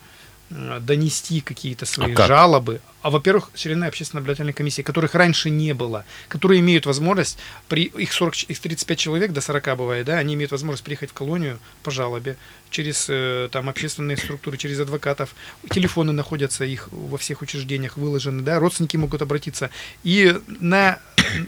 донести 0.51 1.41
какие-то 1.41 1.87
свои 1.87 2.15
как? 2.15 2.29
жалобы. 2.29 2.81
А, 3.03 3.11
во-первых, 3.11 3.51
члены 3.55 3.85
общественной 3.85 4.21
наблюдательной 4.21 4.53
комиссии, 4.53 4.83
которых 4.83 5.15
раньше 5.15 5.49
не 5.49 5.75
было, 5.75 6.05
которые 6.29 6.61
имеют 6.61 6.87
возможность, 6.87 7.39
при 7.69 7.85
их, 7.85 8.13
40, 8.13 8.35
ч- 8.35 8.47
их 8.49 8.59
35 8.59 8.99
человек, 8.99 9.33
до 9.33 9.41
40 9.41 9.77
бывает, 9.77 10.07
да, 10.07 10.19
они 10.19 10.35
имеют 10.35 10.51
возможность 10.51 10.83
приехать 10.83 11.11
в 11.11 11.13
колонию 11.13 11.59
по 11.83 11.91
жалобе 11.91 12.37
через 12.71 13.07
э, 13.09 13.49
там 13.53 13.69
общественные 13.69 14.17
структуры, 14.17 14.57
через 14.57 14.81
адвокатов. 14.81 15.35
Телефоны 15.71 16.13
находятся 16.13 16.65
их 16.65 16.89
во 16.91 17.17
всех 17.17 17.43
учреждениях 17.43 17.97
выложены, 17.97 18.43
да, 18.43 18.59
родственники 18.59 18.97
могут 18.97 19.23
обратиться. 19.23 19.71
И 20.03 20.37
на, 20.61 20.99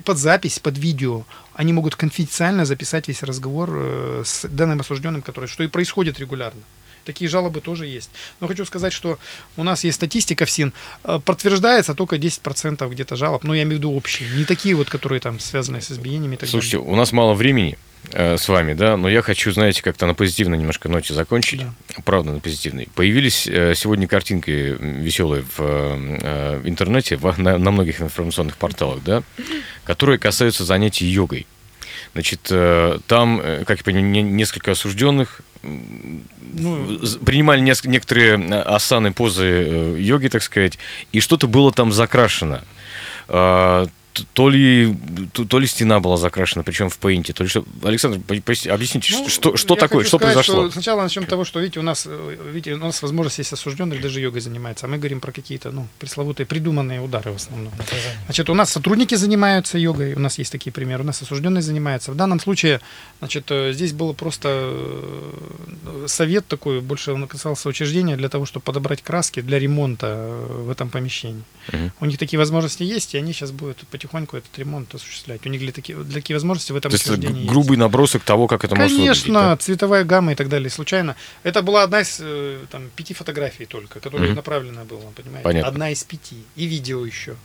под 0.04 0.18
запись, 0.18 0.58
под 0.60 0.78
видео 0.78 1.24
они 1.54 1.72
могут 1.72 1.96
конфиденциально 1.96 2.64
записать 2.64 3.08
весь 3.08 3.22
разговор 3.24 3.70
э, 3.72 4.22
с 4.24 4.46
данным 4.48 4.80
осужденным, 4.80 5.22
который, 5.22 5.46
что 5.46 5.64
и 5.64 5.68
происходит 5.68 6.20
регулярно. 6.20 6.62
Такие 7.04 7.28
жалобы 7.30 7.60
тоже 7.60 7.86
есть. 7.86 8.10
Но 8.40 8.46
хочу 8.48 8.64
сказать, 8.64 8.92
что 8.92 9.18
у 9.56 9.64
нас 9.64 9.84
есть 9.84 9.96
статистика 9.96 10.44
в 10.44 10.50
СИН. 10.50 10.72
э, 11.04 11.20
Подтверждается 11.24 11.94
только 11.94 12.16
10% 12.16 12.88
где-то 12.90 13.16
жалоб. 13.16 13.44
Но 13.44 13.54
я 13.54 13.62
имею 13.62 13.76
в 13.76 13.78
виду 13.78 13.92
общие. 13.92 14.28
Не 14.30 14.44
такие 14.44 14.74
вот, 14.74 14.88
которые 14.90 15.20
там 15.20 15.40
связаны 15.40 15.80
с 15.80 15.90
избиениями 15.90 16.34
и 16.34 16.38
так 16.38 16.48
Слушайте, 16.48 16.78
далее. 16.78 16.92
у 16.92 16.96
нас 16.96 17.12
мало 17.12 17.34
времени 17.34 17.78
э, 18.12 18.36
с 18.36 18.48
вами, 18.48 18.74
да, 18.74 18.96
но 18.96 19.08
я 19.08 19.22
хочу, 19.22 19.50
знаете, 19.52 19.82
как-то 19.82 20.06
на 20.06 20.14
позитивной 20.14 20.58
немножко 20.58 20.88
ноте 20.88 21.14
закончить. 21.14 21.62
Правда, 22.04 22.32
на 22.32 22.40
позитивной. 22.40 22.88
Появились 22.94 23.46
э, 23.46 23.74
сегодня 23.74 24.06
картинки 24.06 24.76
веселые 24.80 25.44
в 25.56 26.60
интернете, 26.64 27.18
на 27.38 27.70
многих 27.70 28.00
информационных 28.00 28.56
порталах, 28.56 29.02
да, 29.04 29.22
которые 29.84 30.18
касаются 30.18 30.64
занятий 30.64 31.06
йогой. 31.06 31.46
Значит, 32.14 32.48
э, 32.50 32.98
там, 33.06 33.40
э, 33.42 33.64
как 33.66 33.78
я 33.78 33.84
понимаю, 33.84 34.06
не- 34.06 34.22
несколько 34.22 34.72
осужденных 34.72 35.40
Ну, 35.62 36.98
принимали 37.26 37.60
неск- 37.60 37.88
некоторые 37.88 38.38
э, 38.38 38.60
асаны, 38.62 39.12
позы 39.12 39.96
йоги, 39.98 40.28
так 40.28 40.42
сказать, 40.42 40.78
и 41.12 41.20
что-то 41.20 41.46
было 41.48 41.72
там 41.72 41.92
закрашено. 41.92 42.62
То 44.32 44.48
ли, 44.48 44.96
то, 45.32 45.44
то 45.44 45.58
ли 45.58 45.66
стена 45.66 46.00
была 46.00 46.16
закрашена, 46.16 46.62
причем 46.62 46.88
в 46.88 46.98
пейнте, 46.98 47.32
то 47.32 47.42
ли 47.42 47.48
что. 47.48 47.64
Александр, 47.82 48.20
объясните, 48.28 49.14
Ну, 49.14 49.28
что, 49.28 49.56
что 49.56 49.76
такое, 49.76 50.04
что 50.04 50.18
сказать, 50.18 50.34
произошло? 50.34 50.64
что 50.64 50.72
сначала 50.72 51.02
начнем 51.02 51.24
с 51.24 51.26
того, 51.26 51.44
что, 51.44 51.60
видите, 51.60 51.80
у 51.80 51.82
нас, 51.82 52.04
э, 52.06 52.36
видите, 52.52 52.74
у 52.74 52.78
нас 52.78 53.02
возможность 53.02 53.38
есть 53.38 53.52
осужденных, 53.52 54.00
даже 54.00 54.20
йогой 54.20 54.40
занимается, 54.40 54.86
а 54.86 54.88
мы 54.88 54.98
говорим 54.98 55.20
про 55.20 55.32
какие-то, 55.32 55.70
ну, 55.70 55.86
пресловутые 55.98 56.46
придуманные 56.46 57.00
удары 57.00 57.32
в 57.32 57.36
основном. 57.36 57.72
Значит, 58.26 58.50
у 58.50 58.54
нас 58.54 58.70
сотрудники 58.70 59.14
занимаются 59.14 59.78
йогой, 59.78 60.14
у 60.14 60.20
нас 60.20 60.38
есть 60.38 60.52
такие 60.52 60.72
примеры, 60.72 61.02
у 61.02 61.06
нас 61.06 61.22
осужденные 61.22 61.62
занимаются. 61.62 62.12
В 62.12 62.16
данном 62.16 62.40
случае, 62.40 62.80
значит, 63.20 63.50
э, 63.50 63.72
здесь 63.72 63.92
было 63.92 64.12
просто 64.12 64.48
э, 64.50 66.04
совет 66.06 66.46
такой, 66.46 66.80
больше 66.80 67.12
он 67.12 67.26
касался 67.26 67.68
учреждения 67.68 68.16
для 68.16 68.28
того, 68.28 68.46
чтобы 68.46 68.64
подобрать 68.64 69.02
краски 69.02 69.40
для 69.40 69.58
ремонта 69.58 70.28
в 70.48 70.70
этом 70.70 70.90
помещении. 70.90 71.42
Мгм. 71.72 71.92
У 72.00 72.06
них 72.06 72.18
такие 72.18 72.38
возможности 72.38 72.82
есть, 72.82 73.14
и 73.14 73.18
они 73.18 73.32
сейчас 73.32 73.50
будут 73.50 73.78
потихоньку 73.90 74.07
этот 74.14 74.58
ремонт 74.58 74.94
осуществлять. 74.94 75.44
У 75.46 75.48
них 75.48 75.60
для, 75.60 75.72
таки- 75.72 75.94
для 75.94 76.14
такие 76.14 76.34
возможности 76.36 76.72
в 76.72 76.76
этом 76.76 76.90
То 76.90 76.94
есть 76.96 77.04
это 77.04 77.14
учреждении 77.14 77.42
есть. 77.42 77.50
грубый 77.52 77.76
набросок 77.76 78.22
того, 78.22 78.46
как 78.46 78.64
это 78.64 78.74
может 78.74 78.92
выглядеть. 78.92 79.22
Конечно, 79.22 79.40
да? 79.40 79.56
цветовая 79.56 80.04
гамма 80.04 80.32
и 80.32 80.34
так 80.34 80.48
далее, 80.48 80.70
случайно. 80.70 81.16
Это 81.42 81.62
была 81.62 81.82
одна 81.82 82.00
из 82.00 82.18
э, 82.20 82.58
там, 82.70 82.90
пяти 82.96 83.14
фотографий 83.14 83.66
только, 83.66 84.00
которая 84.00 84.28
Мгм. 84.28 84.36
направлена 84.36 84.84
была, 84.84 85.10
понимаете? 85.14 85.44
Понятно. 85.44 85.68
Одна 85.68 85.90
из 85.90 86.02
пяти. 86.04 86.42
И 86.56 86.66
видео 86.66 87.04
еще. 87.06 87.36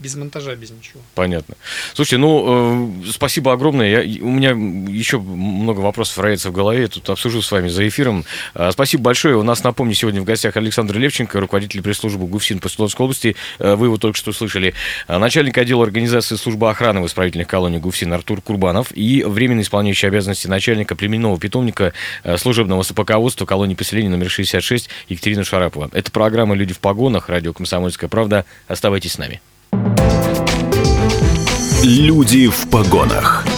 Без 0.00 0.14
монтажа, 0.14 0.54
без 0.54 0.70
ничего. 0.70 1.02
Понятно. 1.14 1.56
Слушайте, 1.92 2.16
ну, 2.16 3.02
э, 3.04 3.10
спасибо 3.10 3.52
огромное. 3.52 4.02
Я, 4.02 4.24
у 4.24 4.30
меня 4.30 4.50
еще 4.90 5.18
много 5.18 5.80
вопросов 5.80 6.18
роется 6.18 6.48
в 6.48 6.52
голове. 6.52 6.82
Я 6.82 6.88
тут 6.88 7.10
обсужу 7.10 7.42
с 7.42 7.52
вами 7.52 7.68
за 7.68 7.86
эфиром. 7.86 8.24
Э, 8.54 8.70
спасибо 8.72 9.02
большое. 9.02 9.36
У 9.36 9.42
нас, 9.42 9.62
напомню, 9.62 9.92
сегодня 9.92 10.22
в 10.22 10.24
гостях 10.24 10.56
Александр 10.56 10.96
Левченко, 10.96 11.38
руководитель 11.38 11.82
пресс-службы 11.82 12.26
ГУФСИН 12.28 12.60
по 12.60 12.70
Свердловской 12.70 13.04
области. 13.04 13.36
Э, 13.58 13.74
вы 13.74 13.88
его 13.88 13.98
только 13.98 14.16
что 14.16 14.32
слышали. 14.32 14.72
Э, 15.06 15.18
начальник 15.18 15.58
отдела 15.58 15.84
организации 15.84 16.36
службы 16.36 16.70
охраны 16.70 17.02
в 17.02 17.06
исправительных 17.06 17.46
колониях 17.46 17.82
ГУФСИН 17.82 18.10
Артур 18.14 18.40
Курбанов 18.40 18.96
и 18.96 19.22
временно 19.22 19.60
исполняющий 19.60 20.06
обязанности 20.06 20.46
начальника 20.46 20.96
племенного 20.96 21.38
питомника 21.38 21.92
служебного 22.38 22.84
сапоководства 22.84 23.44
колонии 23.44 23.74
поселения 23.74 24.08
номер 24.08 24.30
66 24.30 24.88
Екатерина 25.10 25.44
Шарапова. 25.44 25.90
Это 25.92 26.10
программа 26.10 26.54
«Люди 26.54 26.72
в 26.72 26.78
погонах», 26.78 27.28
радио 27.28 27.52
«Комсомольская 27.52 28.08
правда». 28.08 28.46
Оставайтесь 28.66 29.12
с 29.12 29.18
нами. 29.18 29.42
Люди 31.82 32.48
в 32.48 32.66
погонах. 32.66 33.49